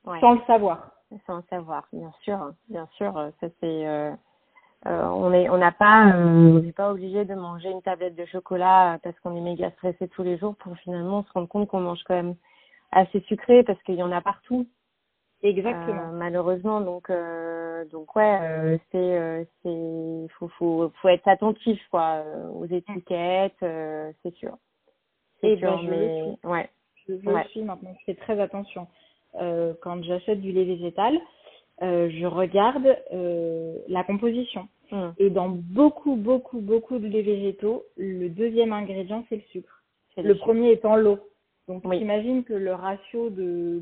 [0.07, 0.21] Ouais.
[0.21, 0.93] sans le savoir.
[1.27, 3.17] sans le savoir, bien sûr, bien sûr.
[3.19, 4.13] euh, Ça c'est, euh,
[4.87, 8.15] euh, on est, on n'a pas, euh, on n'est pas obligé de manger une tablette
[8.15, 11.49] de chocolat euh, parce qu'on est méga stressé tous les jours pour finalement se rendre
[11.49, 12.37] compte qu'on mange quand même
[12.93, 14.67] assez sucré parce qu'il y en a partout.
[15.43, 16.09] Exactement.
[16.09, 21.81] Euh, malheureusement, donc, euh, donc ouais, euh, c'est, euh, c'est, faut, faut, faut être attentif
[21.91, 24.57] quoi euh, aux étiquettes, euh, c'est sûr.
[25.41, 26.69] C'est sûr, ben, je le mais ouais.
[27.09, 27.45] Je, je Ouais.
[27.49, 28.87] suis maintenant, je fais très attention.
[29.41, 31.19] Euh, quand j'achète du lait végétal,
[31.83, 34.69] euh, je regarde euh, la composition.
[34.93, 35.09] Mm.
[35.19, 39.83] Et dans beaucoup, beaucoup, beaucoup de laits végétaux, le deuxième ingrédient, c'est le sucre.
[40.19, 40.45] Le sûr.
[40.45, 41.19] premier étant l'eau.
[41.71, 42.01] Donc, Oui.
[42.01, 43.81] j'imagine que le ratio de,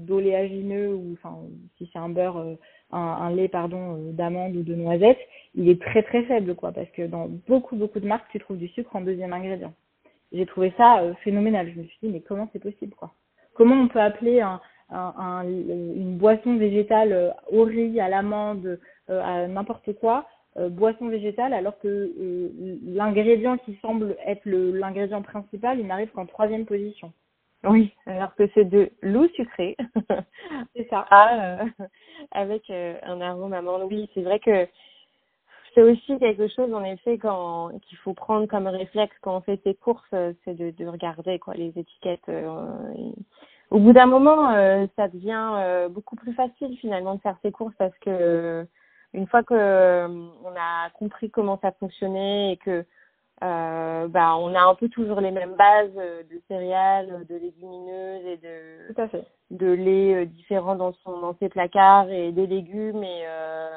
[0.00, 1.38] d'oléagineux ou, enfin,
[1.76, 2.54] si c'est un beurre, euh,
[2.90, 5.18] un, un lait, pardon, euh, d'amande ou de noisette,
[5.54, 6.72] il est très, très faible, quoi.
[6.72, 9.72] Parce que dans beaucoup, beaucoup de marques, tu trouves du sucre en deuxième ingrédient.
[10.32, 11.70] J'ai trouvé ça euh, phénoménal.
[11.72, 13.12] Je me suis dit, mais comment c'est possible, quoi?
[13.54, 19.46] Comment on peut appeler un, un, un- une boisson végétale au riz, à l'amande, à
[19.46, 22.48] n'importe quoi, euh, boisson végétale, alors que euh,
[22.84, 27.12] l'ingrédient qui semble être le- l'ingrédient principal, il n'arrive qu'en troisième position?
[27.64, 29.76] Oui, alors que c'est de l'eau sucrée.
[30.76, 31.06] C'est ça.
[31.10, 31.64] Ah, euh,
[32.32, 33.82] avec euh, un arôme amande.
[33.90, 34.66] Oui, c'est vrai que
[35.74, 39.60] c'est aussi quelque chose, en effet, quand qu'il faut prendre comme réflexe quand on fait
[39.64, 42.28] ses courses, euh, c'est de, de regarder quoi les étiquettes.
[42.28, 42.66] euh,
[42.96, 43.12] et
[43.70, 47.52] Au bout d'un moment, euh, ça devient euh, beaucoup plus facile finalement de faire ses
[47.52, 48.64] courses parce que euh,
[49.14, 50.06] une fois que
[50.44, 52.84] on a compris comment ça fonctionnait et que
[53.42, 58.26] euh, bah on a un peu toujours les mêmes bases euh, de céréales, de légumineuses
[58.26, 59.24] et de Tout à fait.
[59.50, 63.68] de lait euh, différents dans son dans ses placards et des légumes et euh,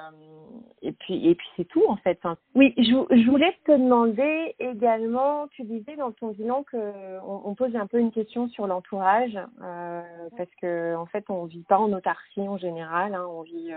[0.81, 2.17] et puis et puis c'est tout en fait.
[2.23, 2.83] Enfin, Oui, je,
[3.15, 6.77] je voulais te demander également, tu disais dans ton bilan que
[7.23, 10.01] on, on pose un peu une question sur l'entourage euh,
[10.37, 13.71] parce que en fait on vit pas en autarcie en général, hein, on vit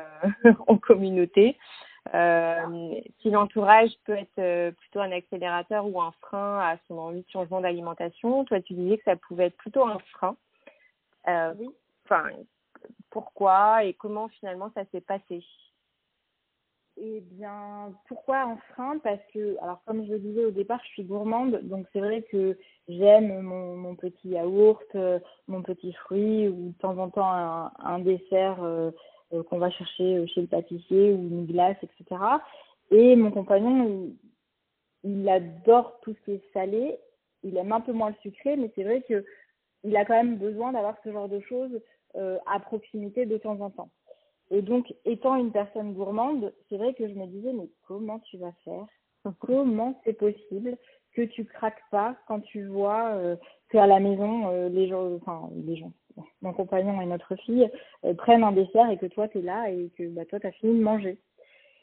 [0.47, 1.59] euh, en communauté.
[2.13, 7.23] Euh, si l'entourage peut être euh, plutôt un accélérateur ou un frein à son envie
[7.23, 10.37] de changement d'alimentation, toi tu disais que ça pouvait être plutôt un frein.
[11.29, 11.71] Euh, Oui.
[12.05, 12.25] enfin,
[13.11, 15.43] pourquoi et comment finalement ça s'est passé?
[16.97, 18.99] Eh bien, pourquoi un frein?
[18.99, 22.23] Parce que, alors comme je le disais au départ, je suis gourmande, donc c'est vrai
[22.23, 24.97] que j'aime mon, mon petit yaourt,
[25.49, 28.93] mon petit fruit ou de temps en temps un, un dessert euh,
[29.43, 32.21] qu'on va chercher euh, chez le pâtissier ou une glace, etc.
[32.91, 34.13] Et mon compagnon,
[35.05, 36.99] il, il adore tout ce qui est salé,
[37.43, 39.25] il aime un peu moins le sucré, mais c'est vrai que
[39.85, 41.81] il a quand même besoin d'avoir ce genre de choses
[42.17, 43.91] euh, à proximité de temps en temps.
[44.51, 48.39] Et donc, étant une personne gourmande, c'est vrai que je me disais, mais comment tu
[48.39, 48.87] vas faire?
[49.41, 50.77] Comment c'est possible
[51.13, 53.37] que tu craques pas quand tu vois euh,
[53.71, 55.93] qu'à la maison, euh, les gens, enfin, les gens,
[56.43, 57.69] mon compagnon et notre fille
[58.05, 60.47] euh, prennent un dessert et que toi, tu es là et que bah, toi, tu
[60.47, 61.19] as fini de manger.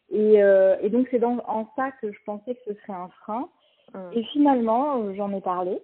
[0.10, 3.10] Et, euh, et donc, c'est dans, en ça que je pensais que ce serait un
[3.22, 3.50] frein.
[4.14, 5.82] Et finalement, euh, j'en ai parlé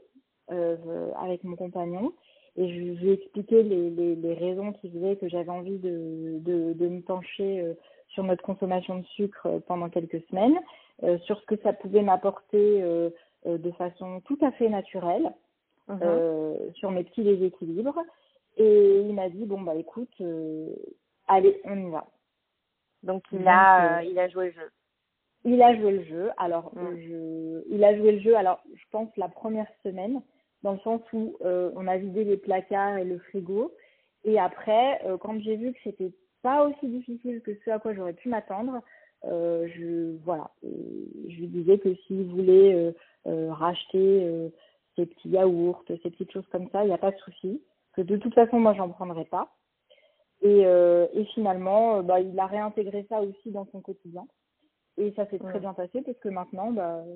[0.51, 2.13] euh, avec mon compagnon
[2.55, 6.39] et je lui ai expliqué les, les, les raisons qui faisaient que j'avais envie de,
[6.39, 7.73] de, de me pencher euh,
[8.07, 10.57] sur notre consommation de sucre pendant quelques semaines,
[11.23, 12.81] sur ce que ça pouvait m'apporter
[13.45, 15.31] de façon tout à fait naturelle,
[15.89, 17.99] euh, sur mes petits déséquilibres.
[18.57, 20.73] Et il m'a dit, bon, bah écoute, euh,
[21.27, 22.07] allez, on y va.
[23.03, 24.71] Donc il Donc, a euh, il a joué le jeu.
[25.45, 26.29] Il a joué le jeu.
[26.37, 26.79] Alors, Mm.
[26.79, 28.35] euh, je, il a joué le jeu.
[28.35, 30.21] Alors, je pense la première semaine,
[30.63, 33.71] dans le sens où euh, on a vidé les placards et le frigo.
[34.25, 37.93] Et après, euh, quand j'ai vu que c'était pas aussi difficile que ce à quoi
[37.93, 38.81] j'aurais pu m'attendre,
[39.25, 40.69] euh, je voilà, euh,
[41.29, 42.91] je lui disais que s'il voulait euh,
[43.27, 44.49] euh, racheter euh,
[44.95, 47.61] ces petits yaourts, ces petites choses comme ça, il n'y a pas de souci.
[47.97, 49.49] Que de toute façon, moi, j'en prendrais pas.
[50.43, 54.27] Et, euh, et finalement, euh, bah, il a réintégré ça aussi dans son quotidien.
[54.97, 55.60] Et ça s'est très Ouais.
[55.60, 57.15] bien passé parce que maintenant, bah, euh,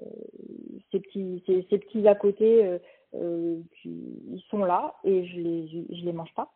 [0.92, 2.80] ces petits, ces, ces petits à côté, euh,
[3.14, 6.52] euh, ils sont là et je les, je, les mange pas.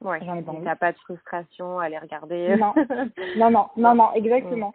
[0.00, 0.20] Ouais.
[0.24, 0.64] J'en ai pas envie.
[0.64, 2.56] T'as pas de frustration à les regarder.
[2.56, 2.72] Non.
[3.36, 4.72] Non, non, non, non, exactement.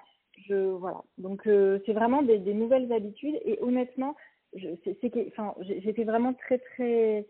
[0.50, 1.02] Je voilà.
[1.18, 4.16] Donc euh, c'est vraiment des, des nouvelles habitudes et honnêtement,
[4.54, 7.26] je, c'est, c'est que, enfin, j'étais vraiment très, très,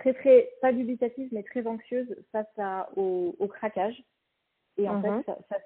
[0.00, 4.02] très, très, pas dubitative, mais très anxieuse face à, au, au craquage.
[4.76, 5.22] Et en Mhm.
[5.22, 5.56] fait, ça,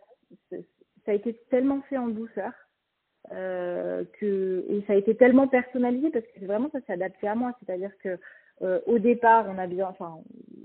[1.04, 2.52] ça, a été tellement fait en douceur
[3.32, 7.34] euh, que et ça a été tellement personnalisé parce que vraiment ça s'est adapté à
[7.34, 7.52] moi.
[7.60, 8.18] C'est-à-dire que
[8.62, 10.18] euh, au départ, on a bien, enfin,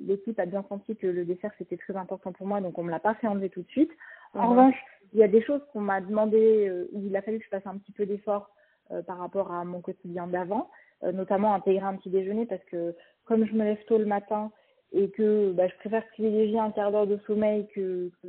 [0.05, 2.91] l'équipe a bien senti que le dessert c'était très important pour moi, donc on me
[2.91, 3.91] l'a pas fait enlever tout de suite.
[4.33, 4.49] En Mhm.
[4.49, 4.75] revanche,
[5.13, 7.49] il y a des choses qu'on m'a demandé euh, où il a fallu que je
[7.49, 8.51] fasse un petit peu d'effort
[8.91, 10.69] euh, par rapport à mon quotidien d'avant,
[11.03, 14.51] notamment intégrer un petit déjeuner parce que comme je me lève tôt le matin
[14.91, 18.27] et que bah, je préfère privilégier un quart d'heure de sommeil que, que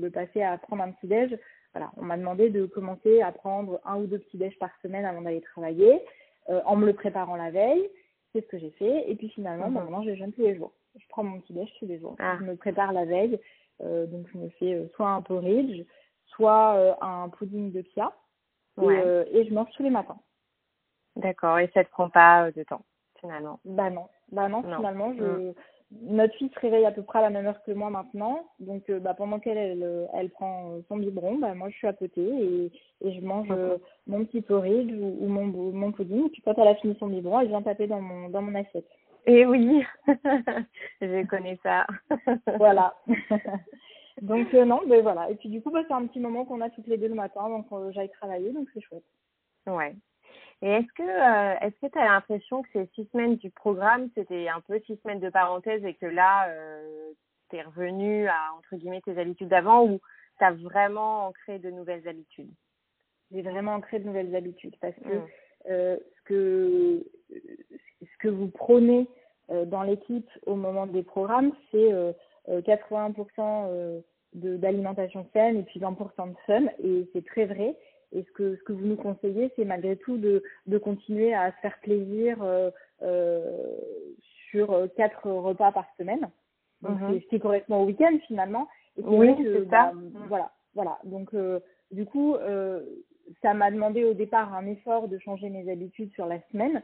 [0.00, 1.38] le passer à prendre un petit déj,
[1.74, 5.04] voilà, on m'a demandé de commencer à prendre un ou deux petits déj par semaine
[5.04, 6.00] avant d'aller travailler,
[6.48, 7.88] euh, en me le préparant la veille.
[8.32, 9.10] C'est ce que j'ai fait.
[9.10, 9.74] Et puis finalement, Mhm.
[9.74, 10.72] bah, maintenant, je déjeune tous les jours.
[10.98, 12.16] Je prends mon petit déj tous les jours.
[12.18, 12.36] Ah.
[12.40, 13.38] Je me prépare la veille.
[13.82, 15.84] euh, donc, je me fais euh, soit un porridge,
[16.26, 18.12] soit euh, un pudding de pia.
[18.76, 19.00] Ouais.
[19.04, 20.18] euh, et je mange tous les matins.
[21.18, 21.58] D'accord.
[21.58, 22.82] Et ça te prend pas euh, de temps,
[23.20, 23.58] finalement?
[23.64, 24.76] Bah non, bah non, Non.
[24.76, 25.52] finalement, je...
[25.90, 28.88] notre fille se réveille à peu près à la même heure que moi maintenant, donc
[28.88, 31.92] euh, bah, pendant qu'elle elle, euh, elle prend son biberon, bah, moi je suis à
[31.92, 32.70] côté et,
[33.04, 36.54] et je mange euh, mon petit porridge ou, ou mon, mon pudding, et puis quand
[36.56, 38.88] elle a fini son biberon, elle vient taper dans mon, dans mon assiette.
[39.26, 39.84] Et oui,
[41.00, 41.86] je connais ça.
[42.58, 42.94] Voilà.
[44.22, 45.28] donc euh, non, mais voilà.
[45.30, 47.14] Et puis du coup, bah, c'est un petit moment qu'on a toutes les deux le
[47.14, 49.04] matin, donc j'aille travailler, donc c'est chouette.
[49.66, 49.96] Ouais.
[50.62, 54.08] Et est-ce que euh, est-ce que tu as l'impression que ces six semaines du programme,
[54.16, 57.12] c'était un peu six semaines de parenthèse et que là, euh,
[57.50, 60.00] tu es revenu à, entre guillemets, tes habitudes d'avant ou
[60.38, 62.50] tu as vraiment ancré de nouvelles habitudes?
[63.30, 65.26] J'ai vraiment ancré de nouvelles habitudes parce que Mm.
[65.70, 69.08] euh, ce que ce que vous prônez
[69.50, 72.12] euh, dans l'équipe au moment des programmes, c'est euh,
[72.48, 74.00] euh, 80% euh,
[74.34, 77.76] de d'alimentation saine et puis 20% de fun et c'est très vrai.
[78.12, 81.52] Et ce que ce que vous nous conseillez, c'est malgré tout de de continuer à
[81.52, 82.70] se faire plaisir euh,
[83.02, 83.76] euh,
[84.50, 86.28] sur euh, quatre repas par semaine.
[86.82, 88.68] Donc c'est ce qui correspond au week-end finalement.
[88.96, 89.92] Et Oui, c'est ça.
[90.12, 90.98] bah, voilà, voilà.
[91.04, 92.82] Donc euh, du coup, euh,
[93.42, 96.82] ça m'a demandé au départ un effort de changer mes habitudes sur la semaine.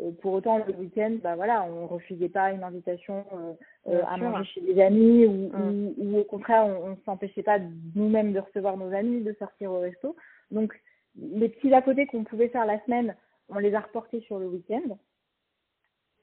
[0.00, 3.52] Euh, pour autant, le week-end, bah voilà, on refusait pas une invitation euh,
[3.88, 4.24] euh, à sûr.
[4.28, 5.86] manger chez des amis ou, Mm.
[5.86, 7.58] ou, ou au contraire, on, on s'empêchait pas
[7.94, 10.16] nous-mêmes de recevoir nos amis, de sortir au resto.
[10.50, 10.74] Donc,
[11.16, 13.14] les petits à côté qu'on pouvait faire la semaine,
[13.48, 14.98] on les a reportés sur le week-end.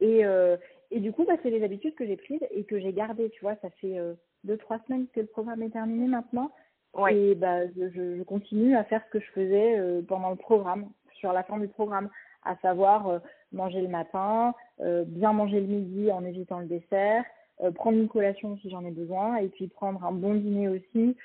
[0.01, 0.57] Et, euh,
[0.89, 3.29] et du coup, bah, c'est les habitudes que j'ai prises et que j'ai gardées.
[3.29, 6.51] Tu vois, ça fait euh, deux, trois semaines que le programme est terminé maintenant.
[6.93, 7.15] Ouais.
[7.15, 10.35] Et bah, je, je je continue à faire ce que je faisais euh, pendant le
[10.35, 12.09] programme, sur la fin du programme,
[12.43, 13.19] à savoir euh,
[13.51, 17.23] manger le matin, euh, bien manger le midi en évitant le dessert,
[17.61, 21.15] euh, prendre une collation si j'en ai besoin, et puis prendre un bon dîner aussi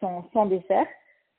[0.00, 0.86] sans, sans dessert.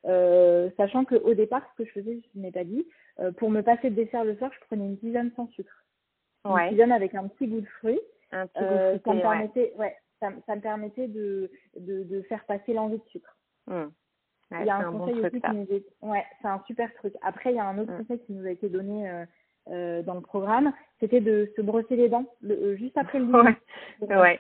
[0.06, 2.88] Euh, sachant qu'au départ, ce que je faisais, je n'ai pas dit,
[3.19, 5.84] euh, pour me passer de dessert le soir, je prenais une tisane sans sucre.
[6.45, 6.69] Une Ouais.
[6.69, 7.99] tisane avec un petit goût de fruits.
[8.32, 12.04] Un petit goût Euh, ça me permettait, ouais, ça, me- ça me permettait de, de,
[12.04, 13.36] de faire passer l'envie de sucre.
[13.67, 13.88] Mm.
[14.52, 15.50] Ouais, il y a c'est un, un bon conseil truc, aussi ça.
[15.50, 17.14] qui nous est, ouais, c'est un super truc.
[17.22, 17.98] Après, il y a un autre Mm.
[17.98, 19.26] conseil qui nous a été donné euh,
[19.70, 23.26] euh, dans le programme, c'était de se brosser les dents le, euh, juste après le
[23.28, 23.38] dîner.
[24.02, 24.16] Ouais.
[24.18, 24.40] Ouais.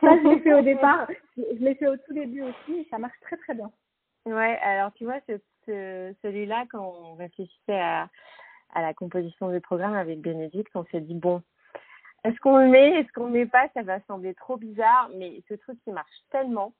[0.00, 2.96] Ça, je l'ai fait au départ, je l'ai fait au tout début aussi, et ça
[2.98, 3.70] marche très très bien.
[4.24, 5.36] Ouais, alors tu vois, ce,
[5.66, 8.08] ce- celui-là, quand on réfléchissait à,
[8.72, 11.42] à la composition du programme avec Bénédicte, on s'est dit, bon,
[12.24, 13.68] est-ce qu'on le met, est-ce qu'on le met pas?
[13.74, 16.72] Ça va sembler trop bizarre, mais ce truc, il marche tellement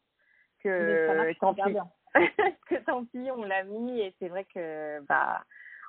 [0.65, 1.63] Mais ça que marche tant pis.
[1.73, 1.87] bien.
[2.69, 5.45] que tant pis, on l'a mis et c'est vrai que bah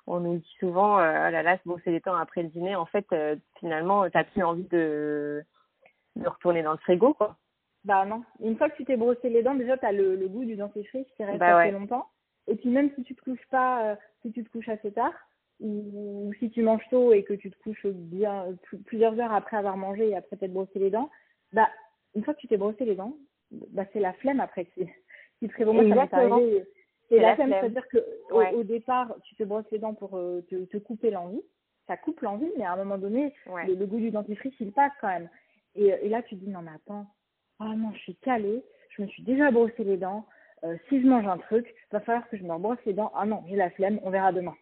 [0.07, 2.75] on nous dit souvent euh, oh là là, bon c'est les temps après le dîner.
[2.75, 5.43] En fait, euh, finalement, t'as plus envie de
[6.15, 7.37] de retourner dans le frigo quoi.
[7.85, 8.23] Bah non.
[8.39, 10.55] Une fois que tu t'es brossé les dents, déjà, tu as le, le goût du
[10.55, 11.71] dentifrice qui reste Bah assez ouais.
[11.71, 12.07] longtemps.
[12.47, 15.13] Et puis même si tu te couches pas, euh, si tu te couches assez tard,
[15.59, 19.33] ou, ou si tu manges tôt et que tu te couches bien pl- plusieurs heures
[19.33, 21.09] après avoir mangé et après t'être brossé les dents,
[21.51, 21.69] bah
[22.15, 23.15] une fois que tu t'es brossé les dents,
[23.51, 24.87] bah c'est la flemme après qui,
[25.49, 26.35] qui Exactement.
[26.35, 26.65] arrivé.
[27.09, 27.97] C'est la la flemme, c'est-à-dire que
[28.31, 28.53] Ouais.
[28.53, 31.41] au départ, tu te brosses les dents pour euh, te, te couper l'envie.
[31.87, 33.65] Ça coupe l'envie, mais à un moment donné, Ouais.
[33.67, 35.29] le, le goût du dentifrice, il passe quand même.
[35.75, 37.05] Et, et là, tu te dis, non, mais attends,
[37.59, 38.63] ah non, je suis calée,
[38.95, 40.25] je me suis déjà brossé les dents.
[40.63, 43.11] Euh, si je mange un truc, va falloir que je me rebrosse les dents.
[43.15, 44.55] Ah non, j'ai la flemme, on verra demain.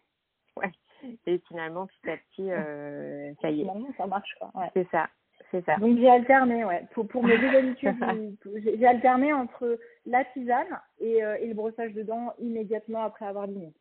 [1.26, 4.50] Et finalement, petit à petit, euh, ça y est, Finalement, ça marche, quoi.
[4.54, 4.68] Ouais.
[4.74, 5.08] c'est ça,
[5.52, 5.76] c'est ça.
[5.76, 6.84] Donc j'ai alterné, ouais.
[6.92, 11.92] Pour, pour mes deux habitudes, j'ai- alterné entre la tisane et, euh, et le brossage
[11.92, 13.72] de dents immédiatement après avoir dîné.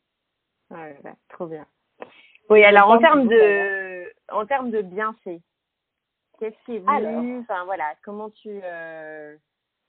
[0.69, 1.65] Ouais, ouais, trop bien.
[2.49, 5.41] Oui, alors en termes de en termes de bienfaits,
[6.39, 7.39] qu'est-ce qui est venu.
[7.39, 9.35] Enfin voilà, comment tu euh,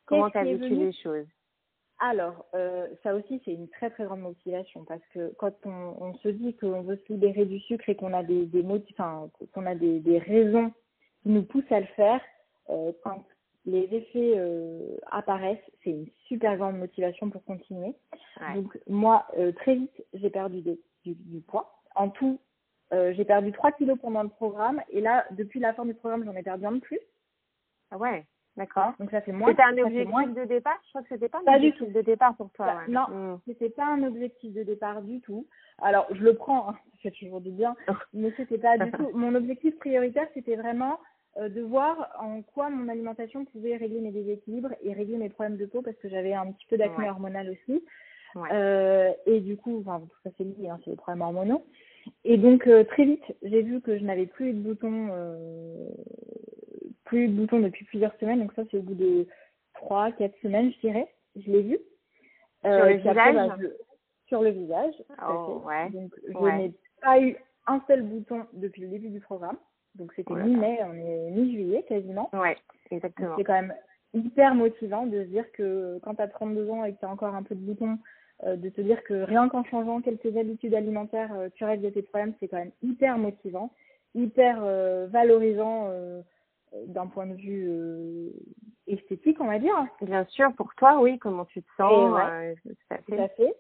[0.06, 1.26] comment t'as vécu les choses?
[1.98, 6.14] Alors, euh, ça aussi, c'est une très très grande motivation parce que quand on, on
[6.14, 9.30] se dit qu'on veut se libérer du sucre et qu'on a des, des motifs, enfin,
[9.52, 10.72] qu'on a des, des raisons
[11.22, 12.20] qui nous poussent à le faire,
[12.70, 13.24] euh, quand,
[13.64, 17.94] les effets euh, apparaissent, c'est une super grande motivation pour continuer.
[18.54, 21.78] Donc moi, euh, très vite, j'ai perdu du, du, poids.
[21.94, 22.40] En tout,
[22.92, 26.24] euh, j'ai perdu 3 kilos pendant le programme et là, depuis la fin du programme,
[26.24, 26.98] j'en ai perdu un de plus.
[27.92, 28.94] Ah ouais, d'accord.
[28.98, 29.50] Donc ça fait moins.
[29.50, 30.80] C'était un objectif de départ?
[30.86, 32.66] Je crois que c'était pas un objectif de départ pour toi.
[32.66, 33.40] Bah, non, mm.
[33.46, 35.46] c'était pas un objectif de départ du tout.
[35.80, 37.76] Alors je le prends, hein, ça fait toujours du bien,
[38.12, 39.10] mais c'était pas du tout.
[39.14, 40.98] Mon objectif prioritaire, c'était vraiment
[41.36, 45.66] de voir en quoi mon alimentation pouvait régler mes déséquilibres et régler mes problèmes de
[45.66, 47.82] peau parce que j'avais un petit peu d'acné hormonal aussi.
[48.36, 51.64] Euh, et du coup, enfin, tout ça c'est lié, hein, c'est les problèmes hormonaux.
[52.24, 55.88] Et donc euh, très vite, j'ai vu que je n'avais plus eu de boutons, euh,
[57.04, 58.40] plus de boutons depuis plusieurs semaines.
[58.40, 59.26] Donc ça c'est au bout de
[59.74, 61.08] trois, quatre semaines, je dirais.
[61.36, 61.78] Je l'ai vu.
[62.62, 63.34] sur le visage.
[63.34, 63.56] Bah,
[64.26, 64.94] sur le visage.
[65.28, 65.90] Oh, ouais.
[65.90, 69.58] Donc je n'ai pas eu un seul bouton depuis le début du programme.
[69.96, 72.30] Donc c'était mi-mai, on est mi-juillet quasiment.
[72.32, 72.56] Ouais,
[72.90, 73.34] exactement.
[73.36, 73.74] C'est quand même
[74.14, 77.10] hyper motivant de se dire que quand tu as 32 ans et que tu as
[77.10, 77.98] encore un peu de boutons,
[78.44, 82.02] euh, de te dire que rien qu'en changeant quelques habitudes alimentaires, euh, tu règles tes
[82.02, 83.72] problèmes, c'est quand même hyper motivant,
[84.14, 85.90] hyper euh, valorisant
[86.86, 88.32] d'un point de vue
[88.86, 89.74] esthétique, on va dire.
[90.00, 92.18] Bien sûr, pour toi, oui, comment tu te sens.
[93.06, 93.54] tout, à fait.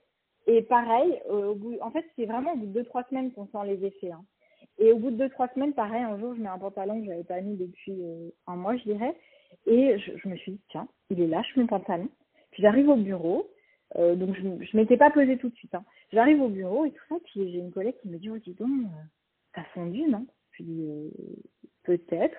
[0.46, 3.66] Et pareil, au bout, en fait, c'est vraiment au bout de 2-3 semaines qu'on sent
[3.66, 4.10] les effets.
[4.10, 4.24] Hein.
[4.82, 7.06] Et au bout de deux, trois semaines, pareil, un jour, je mets un pantalon que
[7.06, 9.14] j'avais pas mis depuis euh, un mois, je dirais.
[9.66, 12.08] Et je, je, me suis dit, tiens, il est lâche mon pantalon.
[12.50, 13.48] Puis j'arrive au bureau.
[13.96, 15.74] Euh, donc je, je m'étais pas posée tout de suite.
[15.76, 15.84] Hein.
[16.12, 17.14] J'arrive au bureau et tout ça.
[17.26, 19.04] Puis j'ai une collègue qui me dit, oh, dis donc, euh,
[19.54, 20.26] t'as fondu, non?
[20.52, 21.10] Je dis, euh,
[21.84, 22.36] peut-être.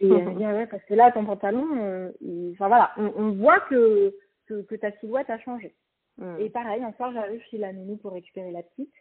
[0.00, 2.10] Et elle me dit, ah ouais, parce que là, ton pantalon, euh,
[2.52, 4.14] enfin voilà, on, on voit que,
[4.46, 5.74] que, que, ta silhouette a changé.
[6.16, 6.36] Mm.
[6.38, 8.94] Et pareil, un soir, j'arrive chez la nounou pour récupérer la petite.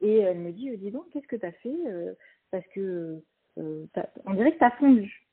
[0.00, 2.14] Et elle me dit, dis donc, qu'est-ce que tu as fait euh,
[2.50, 3.22] Parce que
[3.58, 3.86] euh,
[4.26, 5.26] on dirait que tu as fondu.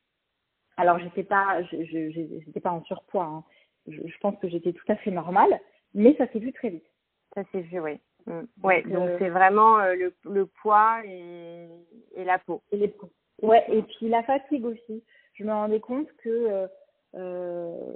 [0.76, 3.24] Alors, j'étais pas, j'étais pas en surpoids.
[3.24, 3.44] Hein.
[3.88, 5.60] Je, je, pense que j'étais tout à fait normale,
[5.94, 6.86] mais ça s'est vu très vite.
[7.34, 8.00] Ça s'est vu, oui.
[8.26, 8.42] Mm.
[8.64, 11.68] Ouais, donc euh, c'est vraiment le, le poids et,
[12.16, 12.62] et la peau.
[12.72, 12.94] Et les
[13.42, 15.04] Ouais, et puis la fatigue aussi.
[15.34, 16.68] Je me rendais compte que
[17.16, 17.94] euh,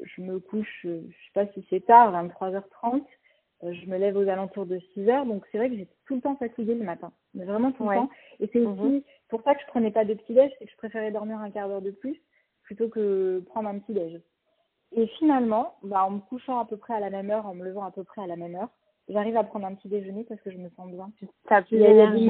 [0.00, 3.00] je me couche, je sais pas si c'est tard, 23h30, euh,
[3.62, 6.20] je me lève aux alentours de 6 heures, donc c'est vrai que j'ai tout le
[6.20, 8.10] temps fatiguée le matin, mais vraiment tout le temps.
[8.40, 9.02] Et c'est aussi mhm.
[9.28, 11.50] pour ça que je prenais pas de petit déj, c'est que je préférais dormir un
[11.50, 12.20] quart d'heure de plus
[12.62, 14.20] plutôt que prendre un petit déj.
[14.92, 17.64] Et finalement, bah, en me couchant à peu près à la même heure, en me
[17.64, 18.70] levant à peu près à la même heure,
[19.08, 21.10] j'arrive à prendre un petit déjeuner parce que je me sens bien.
[21.48, 22.28] T'as plus d'énergie.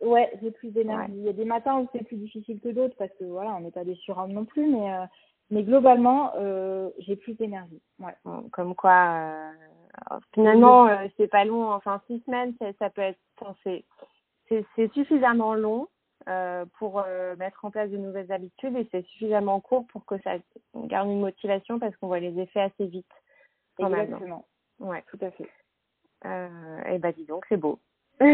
[0.00, 1.12] Ouais, j'ai plus d'énergie.
[1.14, 3.60] Il y a des matins où c'est plus difficile que d'autres parce que voilà, on
[3.60, 5.04] n'est pas des surhommes non plus, mais euh,
[5.50, 7.80] mais globalement, euh, j'ai plus d'énergie.
[8.00, 8.14] Ouais.
[8.52, 9.52] Comme quoi, euh,
[10.34, 11.70] finalement, euh, c'est pas long.
[11.70, 13.18] Enfin, six semaines, ça peut être.
[13.64, 13.84] c'est
[14.76, 15.88] c'est suffisamment long
[16.28, 20.20] euh, pour euh, mettre en place de nouvelles habitudes et c'est suffisamment court pour que
[20.22, 20.32] ça
[20.74, 23.06] garde une motivation parce qu'on voit les effets assez vite.
[23.78, 24.44] Exactement.
[24.78, 25.48] Ouais, tout à fait.
[26.94, 27.78] Et bah dis donc, c'est beau.
[28.20, 28.26] bah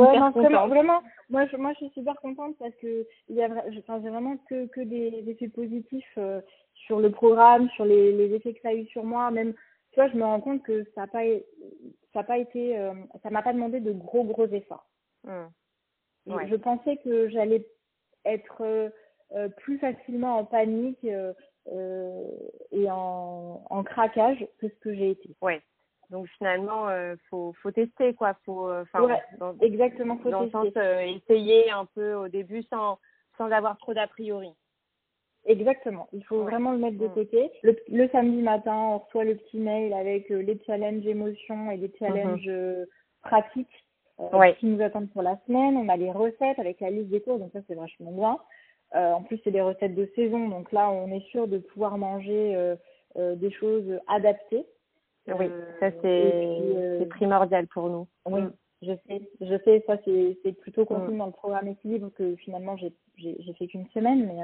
[0.00, 3.42] ouais, non, vraiment, vraiment, moi je, moi je suis super contente parce que il y
[3.42, 6.18] a, enfin, j'ai vraiment que, que des, effets positifs
[6.74, 9.52] sur le programme, sur les, les effets que ça a eu sur moi, même
[9.98, 11.24] tu vois, je me rends compte que ça n'a pas,
[12.12, 14.86] ça a pas été, euh, ça m'a pas demandé de gros gros efforts.
[15.24, 15.46] Mmh.
[16.26, 17.66] Je pensais que j'allais
[18.24, 18.90] être euh,
[19.34, 25.34] euh, plus facilement en panique et en, en craquage que ce que j'ai été.
[25.42, 25.60] Ouais.
[26.10, 29.20] Donc finalement, euh, faut faut tester quoi, faut enfin ouais,
[29.62, 30.58] exactement faut dans tester.
[30.64, 33.00] le sens essayer un peu au début sans
[33.36, 34.52] sans avoir trop d'a priori.
[35.48, 36.08] Exactement.
[36.12, 37.14] Il faut vraiment le mettre de mm.
[37.14, 37.50] côté.
[37.62, 41.78] Le, le, samedi matin, on reçoit le petit mail avec euh, les challenges émotions et
[41.78, 42.50] les challenges mm-hmm.
[42.50, 42.86] euh,
[43.22, 43.86] pratiques
[44.20, 45.78] euh, qui nous attendent pour la semaine.
[45.78, 48.38] On a les recettes avec la liste des cours, donc ça c'est vachement bien.
[48.94, 52.74] en plus, c'est des recettes de saison, donc là, on est sûr de pouvoir manger
[53.16, 54.66] des choses adaptées.
[55.28, 55.46] Oui,
[55.80, 58.06] ça c'est primordial pour nous.
[58.26, 58.52] Oui, mm.
[58.82, 61.18] je sais, je sais, ça c'est plutôt contenu mm.
[61.18, 62.92] dans le programme équilibre que finalement j'ai
[63.58, 64.42] fait qu'une semaine, mais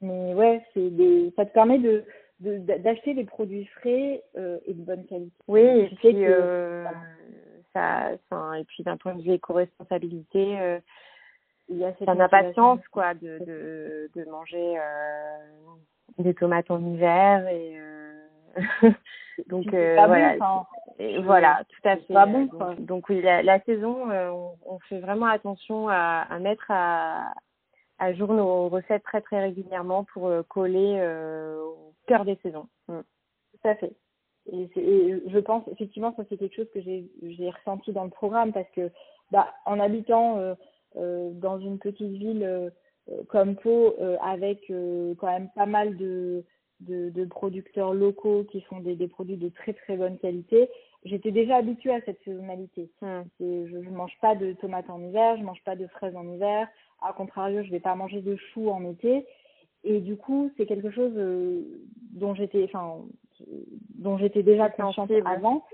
[0.00, 2.04] mais ouais, c'est des, ça te permet de
[2.40, 5.34] d'acheter des produits frais euh, et de bonne qualité.
[5.48, 6.84] Oui, et puis, que, euh,
[7.72, 10.78] ça, enfin, et puis d'un point de vue éco-responsabilité, euh,
[11.68, 15.36] il y a cette impatience quoi de, de, de manger euh,
[16.18, 18.22] des tomates en hiver et euh,
[19.48, 20.36] donc euh, voilà.
[20.98, 24.78] et voilà tout à fait pas bon, donc, donc, oui la, la saison on, on,
[24.88, 27.34] fait vraiment attention à, à mettre à
[28.14, 32.68] jour nos recettes très très régulièrement pour euh, coller euh, au cœur des saisons.
[32.88, 33.00] Mm.
[33.52, 33.92] Tout à fait.
[34.52, 38.52] Et, et, je pense effectivement que c'est quelque chose que j'ai ressenti dans le programme
[38.52, 38.90] parce que
[39.30, 40.54] bah, en habitant euh,
[40.96, 42.70] euh, dans une petite ville euh,
[43.28, 44.70] comme Pau avec
[45.18, 46.44] quand même pas mal de
[46.80, 50.68] de, de producteurs locaux qui font des, des produits de très très bonne qualité,
[51.04, 52.90] j'étais déjà habituée à cette saisonnalité.
[53.00, 53.22] Hmm.
[53.40, 56.68] Je ne mange pas de tomates en hiver, je mange pas de fraises en hiver.
[57.02, 59.26] À contrario, je vais pas manger de choux en été.
[59.84, 61.62] Et du coup, c'est quelque chose euh,
[62.12, 62.96] dont j'étais, enfin,
[63.94, 65.64] dont j'étais déjà consciente avant.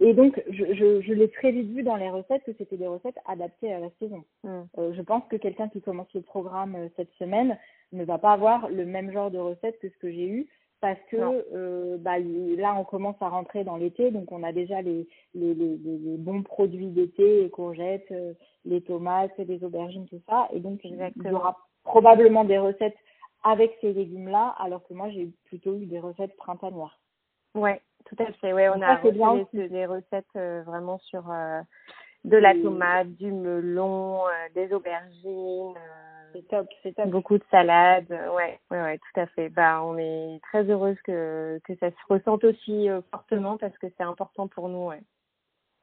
[0.00, 2.88] Et donc, je, je, je l'ai très vite vu dans les recettes que c'était des
[2.88, 4.24] recettes adaptées à la saison.
[4.42, 4.62] Hmm.
[4.78, 7.56] Euh, je pense que quelqu'un qui commence le programme euh, cette semaine
[7.92, 10.48] ne va pas avoir le même genre de recettes que ce que j'ai eu
[10.80, 14.80] parce que euh, bah, là on commence à rentrer dans l'été donc on a déjà
[14.82, 18.32] les, les, les, les- bons produits d'été les courgettes euh,
[18.64, 21.38] les tomates les aubergines tout ça et donc il y Exactement.
[21.38, 22.96] aura probablement des recettes
[23.42, 26.98] avec ces légumes là alors que moi j'ai plutôt eu des recettes printanières
[27.54, 28.52] Ouais, tout à fait.
[28.52, 31.60] Ouais, on Donc a ça, bien des, des recettes euh, vraiment sur euh,
[32.24, 36.07] de la tomate, du melon, euh, des aubergines, euh,
[36.38, 38.10] c'est top c'est top beaucoup de salades.
[38.10, 39.48] euh, Ouais, ouais, ouais, tout à fait.
[39.48, 43.86] Bah, on est très heureuse que que ça se ressente aussi euh, fortement parce que
[43.96, 44.86] c'est important pour nous.
[44.88, 45.00] Ouais.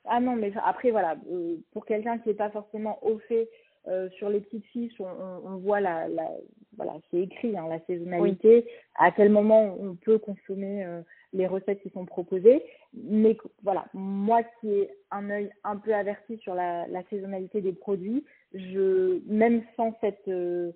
[0.08, 3.50] Ah non, mais après, voilà, euh, pour quelqu'un qui n'est pas forcément au fait
[3.88, 6.30] euh, sur les petites fiches, on, on, voit la, la
[6.78, 11.02] voilà, c'est écrit, hein, la saisonnalité, à quel moment on peut consommer euh,
[11.36, 12.64] les recettes qui sont proposées.
[12.94, 17.74] Mais voilà, moi qui ai un œil un peu averti sur la, la saisonnalité des
[17.74, 20.72] produits, je même sans cette euh,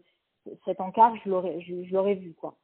[0.66, 2.56] cet encart, je l'aurais je, je l'aurais vu quoi.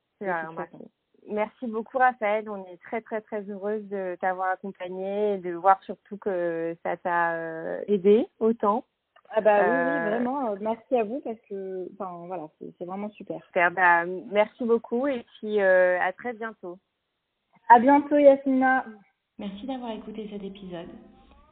[1.29, 1.67] merci.
[1.67, 6.17] beaucoup Raphaël, on est très très très heureuse de t'avoir accompagné et de voir surtout
[6.17, 8.85] que ça t'a euh, aidé autant.
[9.29, 12.85] Ah bah oui, Euh, oui, vraiment, merci à vous parce que, enfin voilà, c'est c'est
[12.85, 13.43] vraiment super.
[13.47, 16.77] Super, bah, merci beaucoup et puis euh, à très bientôt.
[17.67, 18.85] À bientôt Yasmina.
[19.39, 20.87] Merci d'avoir écouté cet épisode.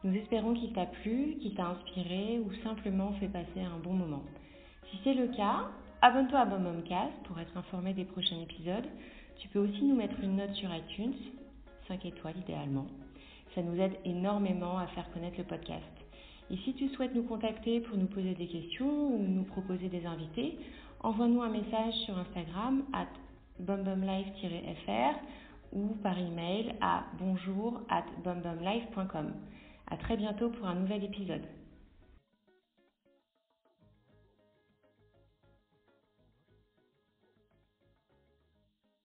[0.04, 4.22] Nous espérons qu'il t'a plu, qu'il t'a inspiré ou simplement fait passer un bon moment.
[4.92, 5.72] Si c'est le cas,
[6.04, 8.86] abonne-toi à BombBombcast pour être informé des prochains épisodes.
[9.38, 11.16] Tu peux aussi nous mettre une note sur iTunes,
[11.88, 12.86] 5 étoiles idéalement.
[13.56, 15.82] Ça nous aide énormément à faire connaître le podcast.
[16.52, 20.06] Et si tu souhaites nous contacter pour nous poser des questions ou nous proposer des
[20.06, 20.60] invités,
[21.00, 23.08] envoie-nous un message sur Instagram at
[23.60, 25.16] bombomlife-fr
[25.74, 28.06] ou par email à bonjour at.
[29.88, 31.44] À très bientôt pour un nouvel épisode.